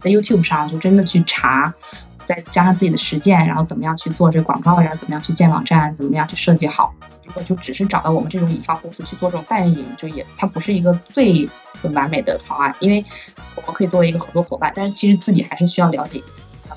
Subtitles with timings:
[0.00, 1.74] 在 YouTube 上就真的去查，
[2.22, 4.94] 再加上自己的实践，然后怎么样去做这广告呀？
[4.94, 5.92] 怎么样去建网站？
[5.96, 6.94] 怎么样去设计好？
[7.24, 11.48] 如果就只是找到我们这种乙方公司去做这种代运营，就也它不是一个最
[11.92, 13.04] 完美的方案，因为
[13.56, 16.22] 我们可以作为一个合作伙伴，但是其实自己还是需要了解。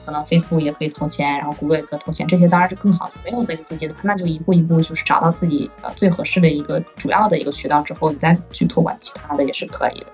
[0.09, 3.13] 可能 Facebook 也可以投钱，然后 Google 也可以投钱，这些当然是更好的。
[3.23, 10.07] 没有那个资金的话，那就一步一步就是找到自己呃最合适的一个主要的一个渠道之后，你再去托管其他的也是可以的。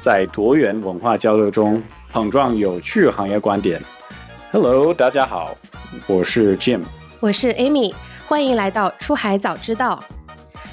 [0.00, 3.80] 在多元文化交流中碰撞有趣行业观点。
[4.50, 5.56] Hello，大家好，
[6.08, 6.80] 我是 Jim，
[7.20, 7.94] 我是 Amy，
[8.26, 10.02] 欢迎来到出海早知道。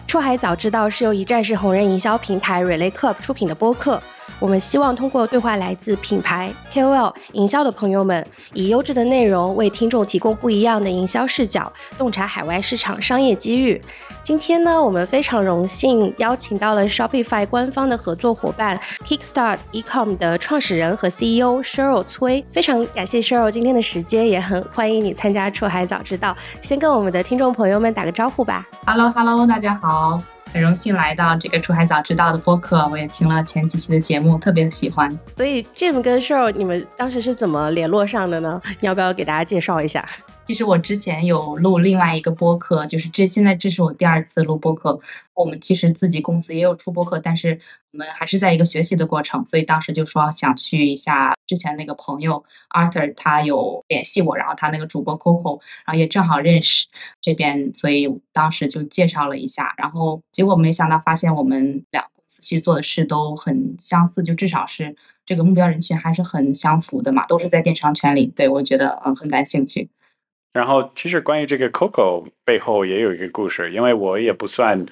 [0.07, 4.01] 出海早知道是由一站式红人营销平台 Relay Club 出品的播客。
[4.39, 13.81] 我们希望通过对话来自品牌、KOL、营销的朋友们，以优质的内容为听众提供不一样的营销视角，洞察海外市场商业机遇。
[14.23, 22.45] 今天呢，我们非常荣幸邀请到了 Shopify 官方的合作伙伴 Kickstart Ecom 的创始人和 CEO Sheryl 崔。
[22.53, 26.35] 非常感谢 Sheryl 今天的时间，也很欢迎你参加出海早知道。
[26.61, 28.65] 先跟我们的听众朋友们打个招呼吧。
[28.85, 30.21] Hello，Hello，大家好。
[30.51, 35.09] 很荣幸来到这个出海早知道的播客，我也听了前几期的节目，特别喜欢。
[35.35, 38.61] 所以 Jim 跟 Sheryl，你们当时是怎么联络上的呢？
[38.79, 40.03] 你要不要给大家介绍一下？
[40.49, 44.99] 其实我之前有录另外一个播客，就是这现在这是我第二次录播客。
[45.35, 47.59] 我们其实自己公司也有出播客，但是
[47.91, 56.87] 我们还是在一个学习的过程，所以当时就说想去一下之前那个朋友 Arthur，他有联系我，然后他那个主播 Coco，然后也正好认识
[57.21, 64.95] 这边，所以当时就介绍了一下，然后结果没想到发现我们两公司其实做的事都很相似，就至少是
[65.27, 69.87] 这个目标人群还是很相符的嘛，都是在电商圈里，对我觉得嗯很感兴趣。
[70.51, 74.83] 然后，其实关于这个 Coco 背后也有一个故事，因为我也不算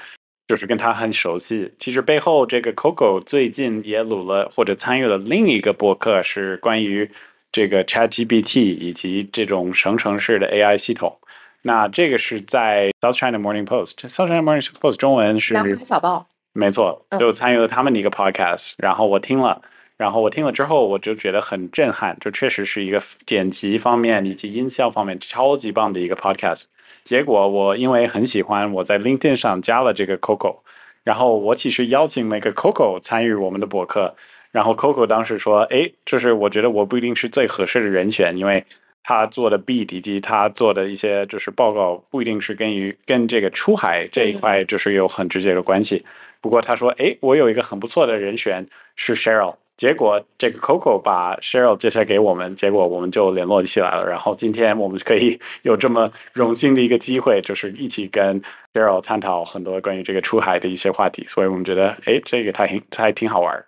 [0.48, 1.74] 就是跟他很熟悉。
[1.80, 7.10] 其实背后这个 Coco 最近也录了或者参与了另一个博客，是关于
[7.52, 11.18] 这个 ChatGPT 以及这种生成式的 AI 系统。
[11.64, 19.62] 那这个是在 South China Morning Post，South China Morning Post 中文是南华早报，没错，就参与了他们的一个 podcast，然后我听了。
[19.98, 26.66] 然后我听了之后，我就觉得很震撼，这确实是一个剪辑方面以及音效方面超级棒的一个 podcast。
[27.04, 30.58] 结果我因为很喜欢，我在 LinkedIn 上加了这个 Coco，
[31.04, 34.16] 然后我其实邀请那个 Coco 参与我们的博客，
[34.52, 38.64] 然后 Coco 当时说：“哎，就是我觉得我不一定是最合适的人选，因为
[39.02, 46.06] 他做的 B 以及他做的一些就是报告不一定是跟于跟这个出海这一块就是有很直接的关系。
[46.40, 54.04] 不过他说：哎，我有一个很不错的人选是 Cheryl。”结果这个 Coco 把 Cheryl 介绍给我们，结果我们就联络起来了。
[54.04, 58.42] 然后今天我们可以有这么荣幸的一个机会，就是一起跟
[58.74, 61.24] Cheryl 探讨很多关于这个出海的一些话题。
[61.28, 63.66] 所以我们觉得，哎，这个还挺还挺好玩儿。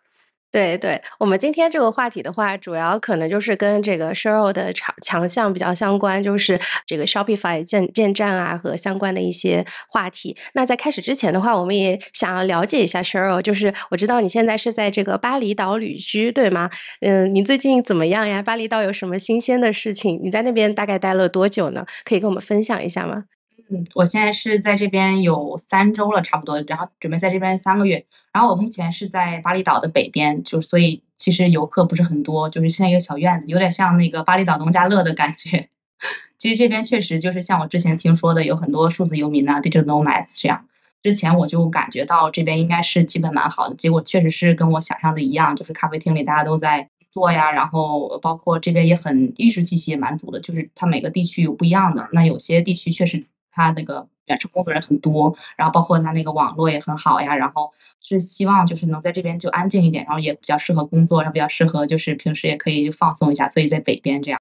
[0.51, 10.35] 对对，我们今天这个话题的话，主要可能就是跟这个 Sheryl 的强强项比较相关，就是这个 Shopify 建建站啊和相关的一些话题。
[10.53, 16.71] 那在开始之前的话，我们也想要了解一下 Sheryl，就是我知道你现在是在这个巴厘岛旅居，对吗？
[17.01, 18.41] 嗯，你最近怎么样呀？
[18.41, 20.19] 巴厘岛有什么新鲜的事情？
[20.23, 21.85] 你在那边大概待了多久呢？
[22.03, 23.25] 可以跟我们分享一下吗？
[23.69, 28.05] 嗯，我现在是在这边有三周了，差不多，然后准备在这边三个月。
[28.31, 35.69] 然后我目前是在巴厘岛的北边，就所以其实游客不是很多，就是现在一个小院子，有点像那个巴厘岛农家乐的感觉。
[36.37, 40.65] 其实这边确实就是像我之前听说的，有很多数字游民啊，digital nomads 这样。
[41.01, 52.07] 之前我就感觉到这边应该是基本蛮好的，结果确实是跟我想象的一样，就是咖啡厅里大家都在做呀，然后包括这边也很艺术气息也蛮足的，就是它每个地区有不一样的。
[52.13, 53.25] 那有些地区确实。
[53.59, 57.71] 他那个远程工作人很多，然后包括他那个网络也很好呀，然后
[58.01, 64.39] 是希望就是能在这边就安静一点，然后也比较适合工作，然后比较适合就是平时也可以放松一下，所以在北边这样。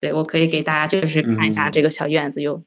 [0.00, 2.62] 对，我可以给大家就是看一下这个小院子，有，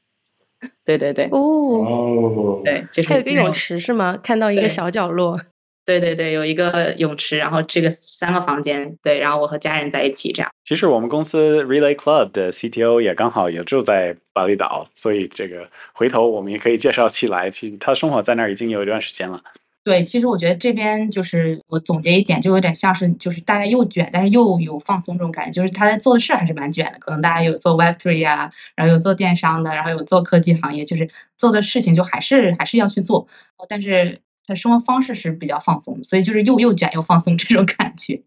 [0.84, 4.18] 对对对，哦，对，就是还有个泳池是吗？
[4.22, 5.40] 看到一个小角落。
[5.84, 10.50] 对对对，有一个泳池，然后这个三个房间，对，然后我和家人在一起这样。
[10.64, 17.50] 其实我们公司 Relay Club 的 CTO 也刚好也住在巴厘岛，所以这个回头我们也可以介绍起来。
[17.50, 19.42] 其实他生活在那儿已经有一段时间了。
[19.84, 25.62] 对，其实我觉得这边就是我总结一点，就有点像是就是大家又卷，但是又有放松这种感觉。
[25.62, 33.28] 就是他在做的事还是蛮卷的，可能大家有做 Web Three 呀，然后有做电商的，然后有做科技行业，就是做的事情就还是还是要去做，
[33.68, 34.20] 但是。
[34.46, 38.24] 他生活方式是比较放松，所以就是又又卷又放松这种感觉，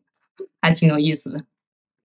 [0.61, 1.39] 还挺有意思的。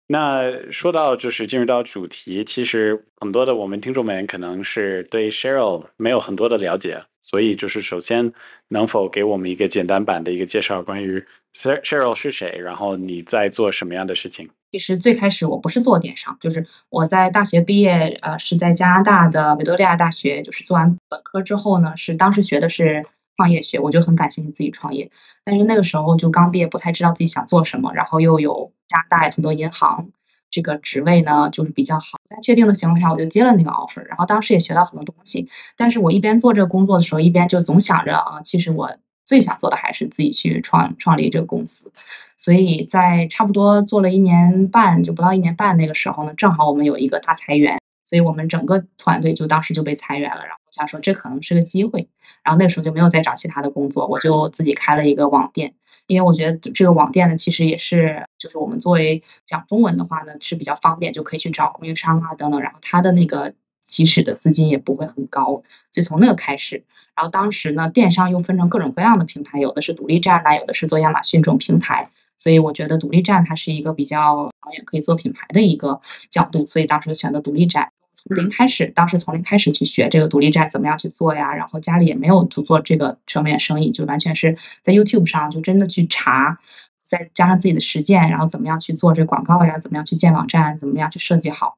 [0.09, 8.31] 那说到就是进入到主题，其实很多的我们听众们可能是对 Cheryl 没有很多的了解，所以就是首先
[8.69, 14.49] 能否给我们一个简单版的一个介绍，关于 Cheryl 是谁，然后你在做什么样的事情？
[14.71, 23.05] 其实最开始我不是做电商，就是我在大学毕业，呃，是在加拿大的维多利亚大学，就是做完本科之后呢，是当时学的是
[23.37, 25.09] 创业学，我就很感兴趣自己创业，
[25.45, 30.09] 但是那个时候就刚毕业，不太知道自己想做什么，然后又有加拿大很多银行
[30.51, 35.47] 这个职位呢，就是比较好，在确定的情况下，我就接了那个 offer，然后当时也学到很多东西，
[35.77, 38.91] 但是我一边做这个工作的时候，一边就总想着啊，其实我。
[39.27, 41.91] 最想做的还是自己去创创立这个公司，
[42.37, 47.77] 所以在差不多做了一年半，就不到一年半那个时候呢，正好我们有一个大裁员，
[48.07, 50.41] 所以我们整个团队就当时就被裁员了。
[50.45, 52.07] 然后想说这可能是个机会，
[52.41, 55.73] 然后那个时候就没有再找其他的工作，我就自己开了一个网店，
[56.05, 65.61] 因为我觉得这个网店呢，其实也是就是我们作为讲中文的话呢是比较方便，就可以去找供应商啊等等，然后他的那个起始的资金也不会很高，
[65.91, 66.81] 所以从那个开始。
[67.13, 72.09] 然后当时呢，电商又分成各种各样的平台，有的是独立站呐，有的是做亚马逊这种平台。
[72.39, 75.99] 所以我觉得独立站它是一个比较长远可以做品牌的一个
[76.29, 77.91] 角度，所以当时就选择独立站。
[78.27, 81.53] 从零开始，当时从零开始去学这个独立站怎么样去做呀？
[81.53, 86.59] 然后家里也没有做做这个上面生意，就完全是在 YouTube 上就真的去查，
[87.05, 89.79] 再加上自己的实践，然后怎么样去做这广告呀？
[89.79, 90.77] 怎么样去建网站？
[90.77, 91.77] 怎么样去设计好？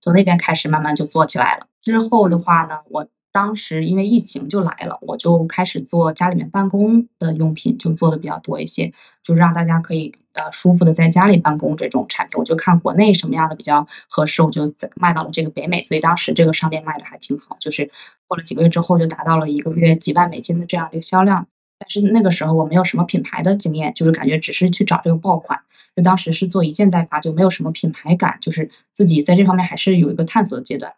[0.00, 1.66] 从那边开始慢慢就做起来了。
[1.82, 3.08] 之后的话呢，我。
[3.30, 8.92] 当时因为疫情就来了，我就开始做家里面办公的用品，就做的比较多一些，
[9.22, 12.38] 就让大家可以呃舒服的在家里办公这种产品。
[12.38, 17.90] 我就看国内什么样的比较合适，我就在卖到了这个北美，所以当时这个商店卖的还挺好，就是
[18.26, 21.46] 过了几个月之后就达到了一个月几万美金的这样的一个销量。
[21.78, 25.60] 但是那个时候我没有什么品牌的经验，就是感觉只是去找这个爆款，
[25.94, 30.94] 就当时是做一件代发，就没有什么品牌感，就是自己在这方面还是有一个探索的阶段。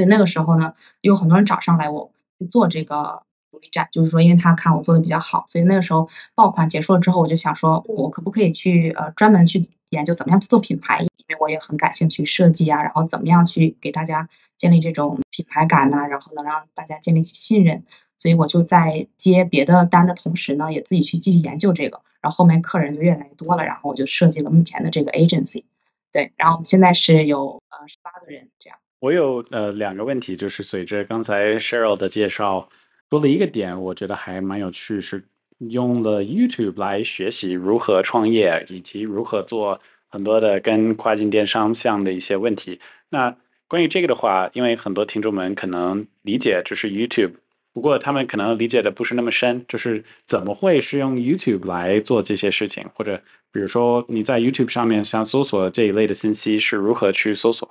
[0.00, 14.26] 所以那个时候呢，有很多人找上来我去做这个独立站，就是说，因为他看我做的比较好，所以那个时候爆款结束了之后，我就想说，我可不可以去呃专门去研究怎么样去做品牌，因为我也很感兴趣设计啊，然后怎么样去给大家
[14.56, 17.84] 建立这种品牌感呐，然后能让大家建立起信任，
[18.16, 25.64] 所以我就在接别的单的同时呢，也自己去继续研究这个，然后后面客人就越来越多了，然后我就设计了目前的这个 agency，
[26.10, 28.78] 对，然后我们现在是有呃十八个人这样。
[29.00, 32.68] 我有呃两个问题，就是随着刚才 Cheryl 的介绍，
[33.08, 35.24] 多了一个点，我觉得还蛮有趣，是
[35.58, 42.78] 用了 YouTube 来学习如何创业，以及如何做很多的跟跨境电商像的一些问题。
[43.08, 43.34] 那
[43.66, 47.32] 关于这个的话，因为很多听众们可能理解就是 YouTube，
[47.72, 57.66] 不过他们可能理解的不是那么深，就是怎么会是用 YouTube 来做这些事情，或者比如说你在 YouTube 上面想搜索这一类的信息是如何去搜索？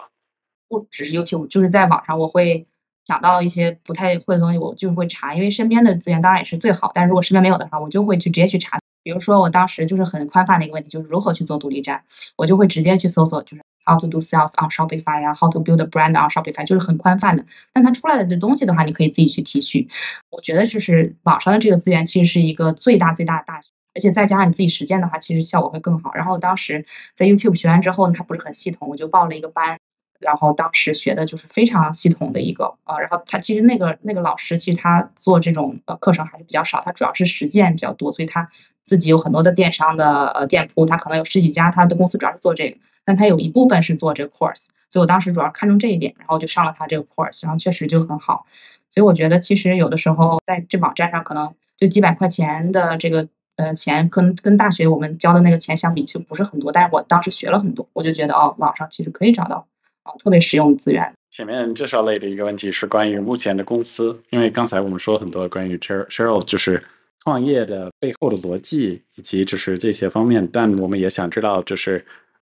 [0.69, 2.65] 不只是 YouTube，就是在网上，我会
[3.05, 5.33] 想到一些不太会的东西，我就会查。
[5.33, 8.79] 因为身边的资源当然也是最好，但如果身边没有的话，我就会去直接去查。
[9.01, 12.03] 比如说，我当时就是很宽泛的一个问题，就是如何去做独立站，
[12.35, 17.43] 我就会直接去搜索，就是 How to do sales on Shopify 呀，How to build a brand on Shopify，就是很宽泛的。
[17.73, 19.87] 但它出来的这东西的话，你可以自己去提取。
[20.29, 26.13] 我觉得就是网上的这个资源其实是一个最大最大的大学，而且再加上你自己实践的话，其实效果会更好。
[26.13, 29.79] 然后当时在 YouTube 学完之后，它不是很系统，我就报了一个班。
[30.19, 38.49] 然后当时学的就是非常系统的一个呃，然后他其实那个那个老师其实他做这种呃课程还是比较少，他主要是实践比较多，所以他
[38.83, 48.45] 自己有很多的电商的呃店铺，他可能有十几家，他的公司主要是做这个，但他有一部分是做这个 course，所以我当时主要看重这一点，然后就上了他这个 course，然后确实就很好，
[48.89, 59.65] 所以我觉得其实有的时候在这网站上可能就几百块钱的这个呃钱，跟跟大学我们交的那个钱相比，其实不是很多，但是我当时学了很多，我就觉得哦，网上其实可以找到。
[60.17, 61.13] 特别实用资源。
[61.29, 66.81] 前面介绍类的一个问题是关于目前的公司，因为刚才我们说很多关于 Cheryl 就是
[67.23, 72.03] 创业的背后的逻辑以及就是这些方面，但我们也想知道就是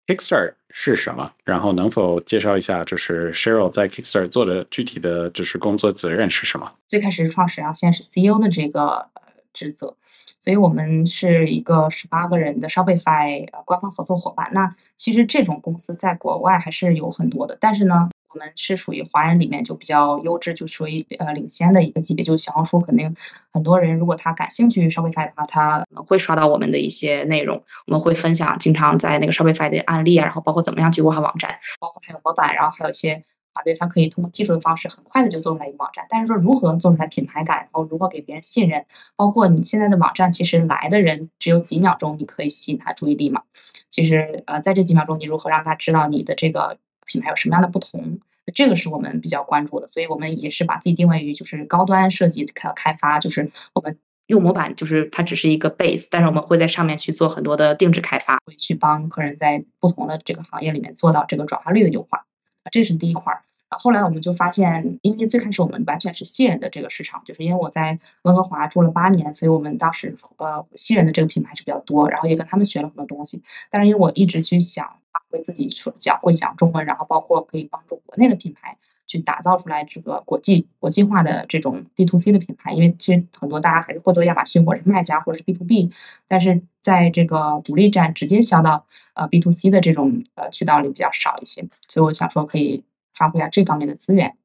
[0.07, 6.69] Kickstarter 是什么，然后能否介绍一下就是 Cheryl 在 Kickstarter 做的具体的就是工作责任是什么？
[6.87, 9.05] 最开始是创始人，现在是 CEO 的这个
[9.53, 9.95] 职责。
[10.39, 14.49] 所以我们是一个十八个人的 Shopify 官方合作伙伴。
[14.53, 22.23] 那其实这种公司在国外还是有很多的，但是呢，我们是属于华人里面就比较优质，就属于呃领先的一个级别。
[22.23, 23.15] 就小红书肯定
[23.53, 27.61] 很多人如果他感兴趣 Shopify 的话，他会刷到我们的一些内容。
[27.85, 36.05] 我们会分享经常在那个 Shopify 的案例啊，然后包括怎么样去优化网站，包括还有模板，然后还有一些团队，它可以通过技术的方式很快的就做出来一个网站。
[36.09, 43.43] 但是说如何做出来品牌感，然后如何给别人信任，包括你现在的网站其实来的人只有几秒钟，你可以吸引他注意力嘛？
[43.89, 48.19] 其实呃，在这几秒钟，你如何让他知道你的这个品牌有什么样的不同？
[48.53, 62.25] 这个是我们比较关注的，所以我们也是把自己定位于就是高端设计开开发，就是我们用模板，就是它只是一个 base，但是我们会在上面去做很多的定制开发，会去帮客人在不同的这个行业里面做到这个转化率的优化，
[62.71, 63.41] 这是第一块儿。
[63.77, 73.41] 后来我们就发现，因为最开始我们完全是西人的这个市场，就是因为我在温哥华住了八年，所以我们当时呃西人的这个品牌是比较多，然后也跟他们学了很多东西。
[73.69, 78.77] 但是因为我一直去想发挥自己说讲会讲中文，然后包括可以帮助国内的品牌
[79.11, 85.91] 去打造出来这个国际国际化的这种 D to C 的品牌，因为其实很多大家还是会做亚马逊或者是卖家或者是 B to B，
[86.27, 92.83] 但是在这个独立站直接销到呃 B to C 的这种呃渠道里比较少一些，所以我想说可以。
[93.13, 94.35] 发挥一下这方面的资源，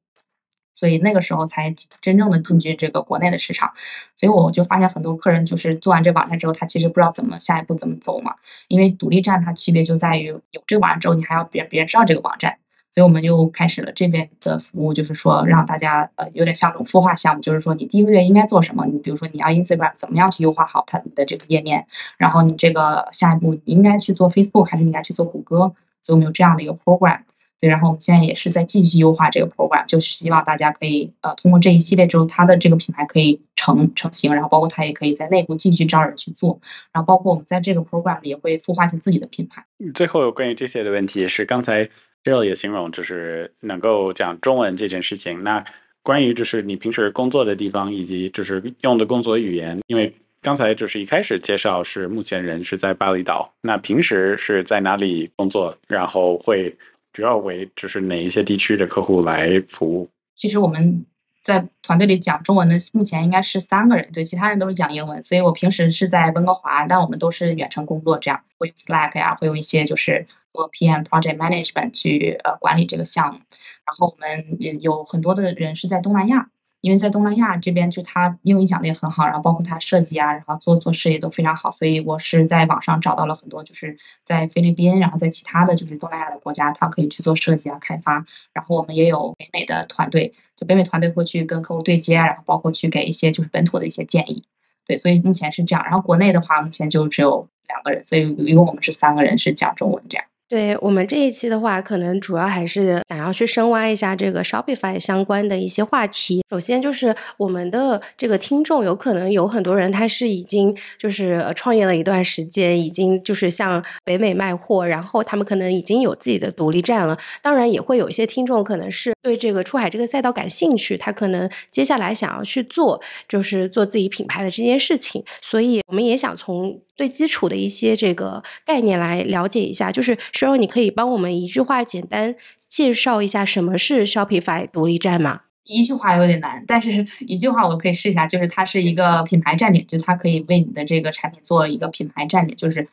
[0.73, 3.71] 所以那个时候才真正的进军这个国内的市场。
[4.15, 8.35] 所以我就发现很多客人就是做完这网站之后，他其实不知道怎么下一步怎么走嘛。
[8.67, 12.59] 因为独立站它区别就在于有这个网站之后，你还要别别人知道这个网站。
[12.97, 18.87] 所以我们就开始了这边的服务，就是说让大家呃有点像种孵化项目，就是说你第一个月应该做什么？
[18.87, 21.85] 你比如说你要 Instagram 怎么样去优化好它的这个页面，
[22.17, 25.71] 然后你这个下一步你应该去做 Facebook 还是应该去做谷歌？
[26.01, 27.19] 所以我们有这样的一个 program。
[27.59, 36.59] 对，然后我们现在也是在继续优化这个 program，就是希望大家可以呃通过这一系列之后，它的这个品牌可以成成型，然后包括它也可以在内部继续招人去做，
[36.91, 39.65] 然后包括我们在这个 program 里也会孵化一些自己的品牌。
[39.95, 41.89] 最后关于这些的问题是，刚才
[42.23, 45.43] Jill 也形容就是能够讲中文这件事情。
[45.43, 45.65] 那
[46.03, 55.75] 关于就是你平时工作的地方以及就是用的工作语言，因为刚才就是一开始介绍是目前人是在巴厘岛，那平时是在哪里工作？
[55.87, 56.77] 然后会。
[57.17, 60.07] 主要为就是哪一些地区的客户来服务？
[60.35, 61.03] 其实我们
[61.41, 65.19] 在团队里讲中文的，目前应该是三个人，对，其他人都是讲英文。
[65.23, 73.39] 所以我平时是在温哥华，但我们都是远程工作，这样会用 Slack 呀，会用一些就是做 PM Project Management 去呃管理这个项目。
[73.39, 76.51] 然后我们也有很多的人是在东南亚。
[76.87, 88.25] 因为在东南亚这边，就他英语讲的也很好，然后包括他设计啊，然后做做事业都非常好，所以我是在网上找到了很多，就是在菲律宾，然后在其他的就是东南亚的国家，他可以去做设计啊、开发。
[88.53, 94.41] 然后我们也有北美的团队，就北美团队会去跟客户对接，然后包括去给一些就是本土的一些建议。
[94.85, 95.83] 对，所以目前是这样。
[95.83, 100.25] 然后国内的话，目前就只有两个人，所以一共我们是三个人是讲中文这样。
[100.49, 106.41] 对我们这一期的话，可能主要还是想要去深挖一下这个 Shopify 相关的一些话题。
[106.49, 117.17] 首先就是我们的这个听众，有可能有很多人他是已经就是创业了一段时间，已经就是向北美卖货，然后他们可能已经有自己的独立站了。
[117.41, 125.21] 当然也会有一些听众可能是对这个出海这个赛道感兴趣，他可能接下来想要去做就是做自己品牌的这件事情。
[125.41, 130.17] 所以我们也想从最基础的一些这个概念来了解一下，就是。
[130.33, 132.35] 时候，你可以帮我们一句话简单
[132.67, 135.41] 介绍一下什么是 Shopify 独立站吗？
[135.63, 142.87] 一句话有点难，但是一句话我可以试一下，就是它是一个品牌站点，就它可以为你的这个产品做一个品牌站点，就是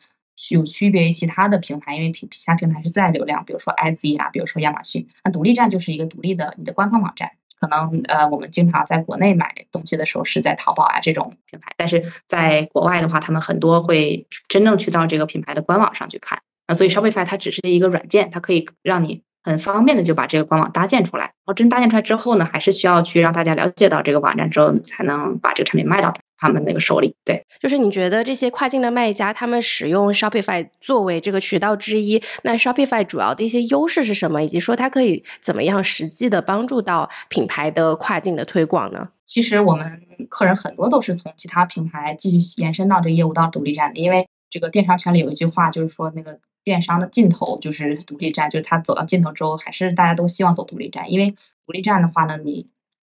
[0.51, 7.31] 有区别于其他的平台，因为平其他平台是自带流量，比如说 IZ 啊，比如说亚马逊，那独立站就是一个独立的你的官方网站。
[7.61, 16.41] 可能呃，我们经常在国内买东西的时候是在淘宝啊这种平台，但是在国外的话，他们很多会真正去到这个品牌的官网上去看。
[16.67, 21.25] 那所以 Shopify 它只是一个软件，它可以让你很方便的就把这个官网搭建出来。
[21.25, 27.15] 然后真搭建出来之后呢，还是需要去让大家了解到这个网站之后，才能把这个产品卖到他们那个手里。
[27.25, 34.43] 对，就是你觉得这些跨境的卖家他们使用 Shopify 作为这个渠道之一，那 Shopify 主要的一些优势是什么？
[34.43, 39.09] 以及说它可以怎么样实际的帮助到品牌的跨境的推广呢？
[39.25, 46.39] 其实我们客人很多都是从其他品牌继续延伸到这个业务到独立站的，因为这个电商圈里有一句话，就是说那个。
[46.65, 51.35] 电商的尽头就是独立站，就是他走到尽头之后，还是大家都希望走独立站，因为
[51.67, 52.67] 独立站的话呢，你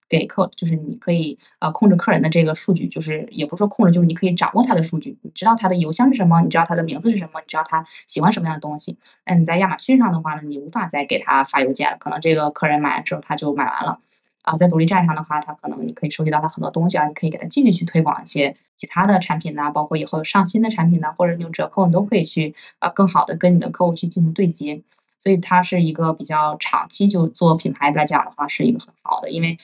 [0.07, 8.97] 给客就是你可以呃控制客人的这个数据，就是也不是说控制，就是你可以掌握他的数据，你知道他的邮箱是什么，你知道他的名字是什么，你知道他喜欢什么样的东西。
[9.25, 13.99] 那你在亚马逊上的话呢，你无法再给他发邮件了，可能这个客人买完之后他就买完了。
[14.43, 24.83] 啊，在独立站上的话，它可能你可以收集到它很多东西啊，你可以给它继续去推广一些其他的产品呐，包括以后上新的产品呐，或者你有折扣，你都可以去啊，更好的跟你的客户去进行对接。
[25.17, 29.57] 所以它是一个比较长期就做品牌来讲的话，是一个很好的，因为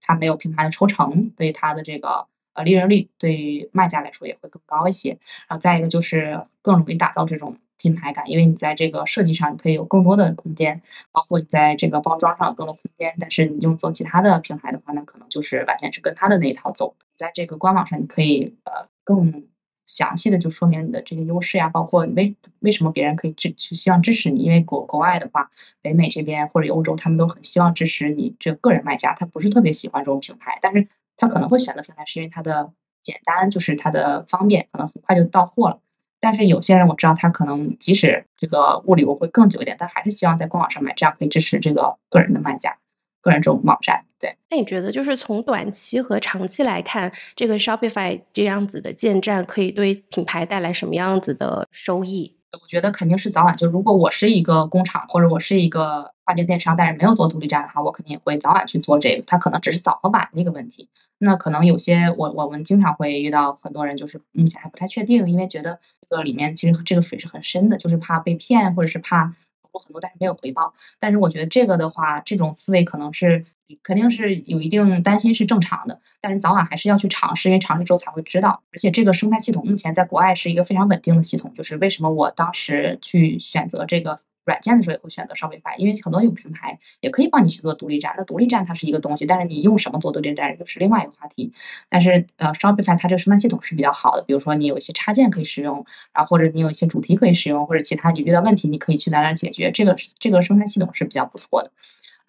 [0.00, 5.18] 它没有品牌的抽成，对它的这个呃利润率对于卖家来说也会更高一些。
[5.48, 13.14] 然后再一个就是更容易打造这种品牌感，因为你在这个设计上你可以有更多的空间，包括你在这个包装上有更多空间。
[13.18, 16.94] 但是你用做其他的平台的话，那可能就是完全是跟他的那一套走。
[17.14, 19.44] 在这个官网上，你可以呃更
[19.90, 24.40] 详细的就说明你的这些优势呀，包括为为什么别人可以支去希望支持你。
[24.40, 25.50] 因为国国外的话，
[25.82, 32.72] 北美这边或者欧洲，他们都很希望支持你这个个人卖家，他不是特别喜欢这种平台，但是他可能会选择平台，是因为它的。
[33.02, 35.80] 简单就是它的方便，可能很快就到货了。
[36.20, 42.76] 但是有些人我知道，他可能即使这个物流会更久一点，但还是希望在官网上买，这样可以支持这个个人的卖家、
[43.22, 44.04] 个人这种网站。
[44.20, 52.36] 对，那你觉得就是从短期和长期来看，这个 Shopify 这样子的建站可以对品牌带来什么样子的收益？
[52.52, 53.56] 我觉得肯定是早晚。
[53.56, 59.22] 就如果我是一个工厂，或者我是一个跨境电商，但是没有做独立站的话，我肯定也会早晚去做这个。
[59.26, 60.90] 它可能只是早和晚的一个问题。
[61.16, 70.74] 那可能有些我我们经常会遇到很多人，就是目前还不太确定，因为觉得这个里面其实这个水是很深的，就是怕被骗，或者是怕投入很多但是没有回报。
[70.98, 73.46] 但是我觉得这个的话，这种思维可能是。
[73.82, 78.62] 肯定是有一定担心是正常的，但是早晚还是要去尝试，因为尝试之后才会知道。
[78.72, 88.14] 而且这个生态系统目前在国外是一个非常稳定的系统，就是为什么我当时去选择这个软件的时候也会选择 Shopify，因为很多有平台也可以帮你去做独立站。
[88.16, 91.52] 那独立站它是一个东西，但是你用什么做独立站又是另外一个话题。
[91.88, 99.70] 但是呃，Shopify 它这个生态系统是比较好的，比如说你有一些插件可以使用，然后或者你有一些主题可以使用，或者其他你遇到问题你可以去哪哪解决。
[99.70, 101.70] 这个这个生态系统是比较不错的。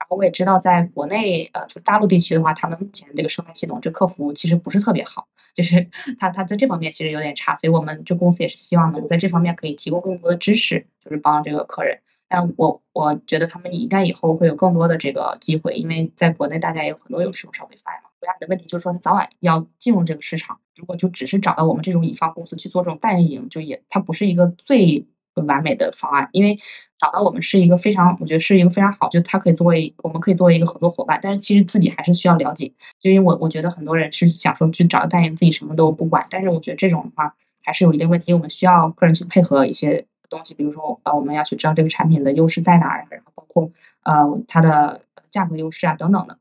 [0.01, 11.99] 然后我也知道，在国内，呃，就大陆地区的话，他们目前这个生态系统，这客服其实不是特别好，就是 他他在这方面其实有点差，所以我们这公司也是希望能在这方面可以提供更多的知识，就是帮这个客人。
[12.27, 18.09] 但我我觉得他们应该以后会有更多的这个机会，因为在国内大家也有很多有使用 Shopify 嘛。
[18.19, 25.05] 回答你的问题就是说，他早晚要进入这个市场，如果就只是找到我们这种乙方公司去做这种代运营，就也它不是一个最。
[25.35, 26.59] 很完美的方案，因为
[26.99, 37.33] 找到我们是一个非常，我觉得是一个非常好，就它可以作为我们可以作为一个合作伙伴，但是其实自己还是需要了解，就因为我我觉得很多人是想说去找个代言，自己什么都不管，但是我觉得这种的话
[37.63, 43.71] 还是有一定问题，我们需要个人去配合一些东西，比如说呃我们要去知道这个产品的优势在哪儿，然后包括
[44.03, 46.37] 呃它的价格优势啊等等的。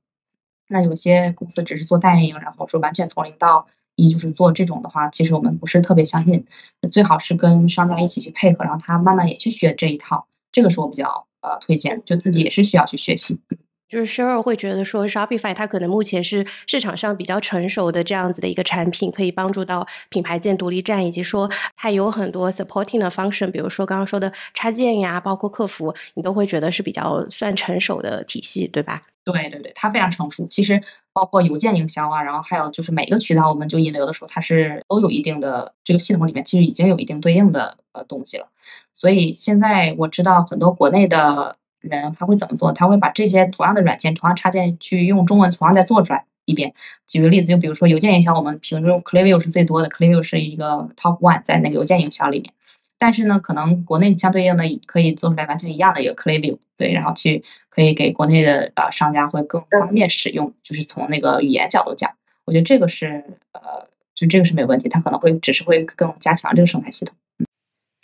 [0.69, 3.67] 那有些公司只是做代运营，然后说完全从零到。
[4.01, 6.45] 一就是做这种的话，其实我们不是特别相信，
[6.91, 13.39] 最好是跟商家一起去配合，然后他慢慢也去学这一套，这个是我比较呃推荐，就自己也是需要去学习。
[13.91, 29.03] 就是 Sheryl 会觉得说，Shopify 它可能目前是市场上比较成熟的这样子的一个产品，可以帮助到品牌建独立站，以及说它有很多 supporting 的 function，比如说刚刚说的插件呀，包括客服，你都会觉得是比较算成熟的体系，对吧？
[29.25, 30.47] 对对对，它非常成熟。
[30.47, 30.81] 其实
[31.13, 38.47] 包括邮件营销啊，然后还有就是每个渠道我们就引流的时候，它是都有一定的这个系统里面其实已经有一定对应的呃东西了。
[38.93, 41.57] 所以现在我知道很多国内的。
[41.81, 42.73] 人他会怎么做？
[42.73, 46.75] 他会把这些同样的软件、同样插件去用中文同样再做出来一遍。
[47.07, 52.53] 举个例子，就比如说邮件营销，我们平时用 Klaviyo 是最多的，Clavio 是一个 top one 在那个邮件营销里面。
[52.99, 60.53] 但是呢，可能国内相对应的可以做出来完全一样的一个 Clavio，对，然后去可以给国内的呃商家会更方便使用。
[60.63, 62.13] 就是从那个语言角度讲，
[62.45, 64.89] 我觉得这个是呃，就这个是没有问题。
[64.91, 67.17] 它可能会只是会更加强这个生态系统。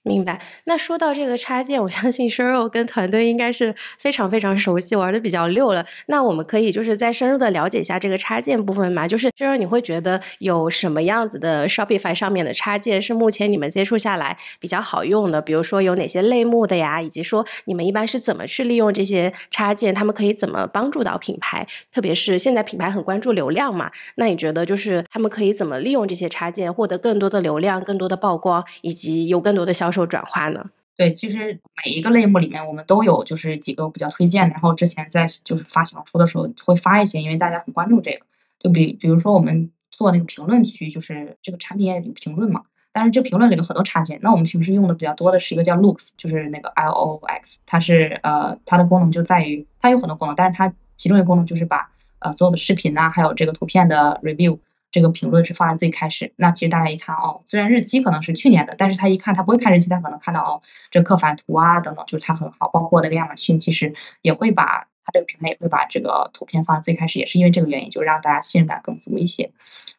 [0.07, 0.41] 明白。
[0.65, 5.85] 那说到这个插件，我相信 Sheryl 跟团队应该是非常非常熟悉，玩的比较溜了。
[6.07, 9.09] 那我们可以就是再深入的了解一下这个插件部分嘛？
[9.09, 15.43] 就是 Sheryl，你会觉得有什么样子的 Shopify 上面的插件是目前你们接触下来比较好用的？
[15.43, 17.03] 比如说有哪些类目的呀？
[17.03, 19.93] 以及说你们一般是怎么去利用这些插件？
[19.93, 21.67] 他们可以怎么帮助到品牌？
[21.93, 23.91] 特别是现在品牌很关注流量嘛？
[24.15, 29.96] 那你觉得就是他们可以怎么利用这些插件获得更多的流量、更多的曝光，以及有更多的销售？
[29.97, 30.71] 受转化呢？
[30.97, 34.53] 对，其实每一个类目里面，我们都有就是几个比较推荐的。
[34.53, 38.21] 然后之前在就是发小说的时候会发一些，因为大家很关注这个。
[38.59, 44.19] 就比比如说我们做那个评论区，就是这个产品有评论嘛，但是这个评论里有很多插件。
[44.23, 54.59] 那我们平时用的比较多的是一个叫 Looks，就是那个 L O X，它是呃它的功能就在于它有很多功能，但是它其中一个功能就是把呃所有的视频呐，还有这个图片的 review。
[54.91, 62.69] 这个评论是放在最开始，那其实大家一看哦，虽然日期可能是去年的，但是他一看他不会看日期，他可能看到哦，这个客反图啊等等，就是它很好。
[62.69, 69.51] 包括那个亚马逊其实也会把它这个平台也会把这个图片放在最开始，也是因为这个原因，就让大家信任感更足一些。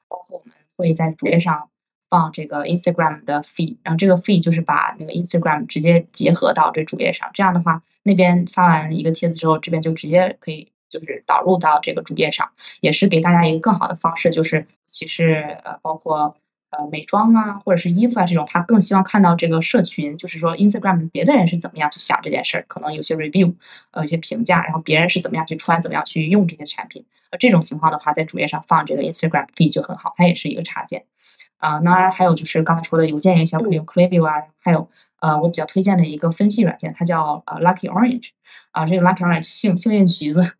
[0.08, 1.69] 包括我们会在主页上
[2.10, 10.71] 放这个 Instagram 的 feed，然后这个 feed 就是把那个 Instagram 直接结合到这主页上，这样的话那边发完一个帖子之后，这边就直接可以。
[10.89, 12.50] 就是导入到这个主页上，
[12.82, 14.30] 也是给大家一个更好的方式。
[14.32, 16.36] 就是其实呃，包括
[16.69, 23.54] 呃美妆啊或者是衣服啊这种，他更希望看到这个社群，就是说 Instagram 别的人是怎么样去想这件事儿，可能有些 review，
[23.91, 27.06] 呃一些评价，然后别人是怎么样去穿，怎么样去用这些产品。
[27.30, 31.06] 呃这种情况的话，在主页上放这个 Instagram feed 就很好，它也是一个插件。
[31.58, 38.30] 啊，当然还有就是刚才说的邮件营销可以用 Klaviyo 啊，还有呃我比较推荐的一个分析软件，它叫呃 Lucky Orange，
[38.71, 40.54] 啊这个 Lucky Orange 幸幸运橘子，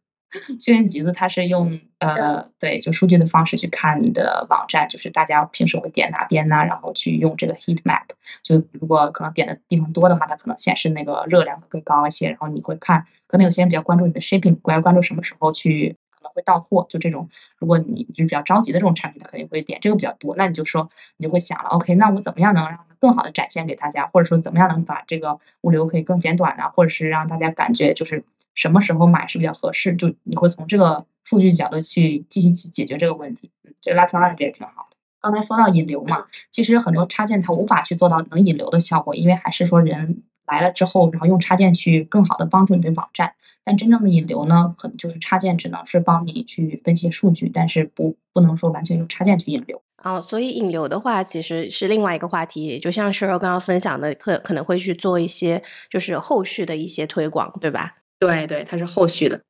[0.60, 8.04] 幸运橘子它是用呃对就数据的方式去看你的网站，就是大家平时会点哪边呐，然后去用这个 heat map，
[8.44, 16.28] 就如果可能点的地方多的话，它可能显示那个热量会更高一些，然后你会看，可能有些人比较关注你的 shipping，关关注什么时候去可能。
[16.36, 20.36] 会到货，就这种，如果你就是比较着急的这种产品，它肯定会点这个比较多。
[20.36, 20.88] 那你就说，
[21.18, 26.70] 你就会想了，OK，那我怎么样能让更好的展现给大家，或者说怎么样能把这个物流可以更简短呢？
[26.76, 28.24] 或者是让大家感觉就是
[28.58, 29.96] 什么时候买是比较合适？
[29.96, 33.50] 就你会从这个数据角度去继续去解决这个问题。
[33.64, 34.98] 嗯，这个 Lucky Orange 也挺好的。
[35.22, 40.24] 刚才说到引流嘛，其实很多插件它无法去做到能引流的效果，因为还是说人。
[40.50, 43.34] 来了之后，然后用插件去更好的帮助你的网站，
[43.66, 49.82] 但真正的引流呢，很就是插件只能是帮你去分析数据，但是不不能说完全用插件去引流。
[50.02, 57.98] 哦，所以引流的话，其实是另外一个话题，就像是刚刚分享的，可可能会去做一些就是后续的一些推广，对吧？
[58.20, 59.42] 对对，它是后续的。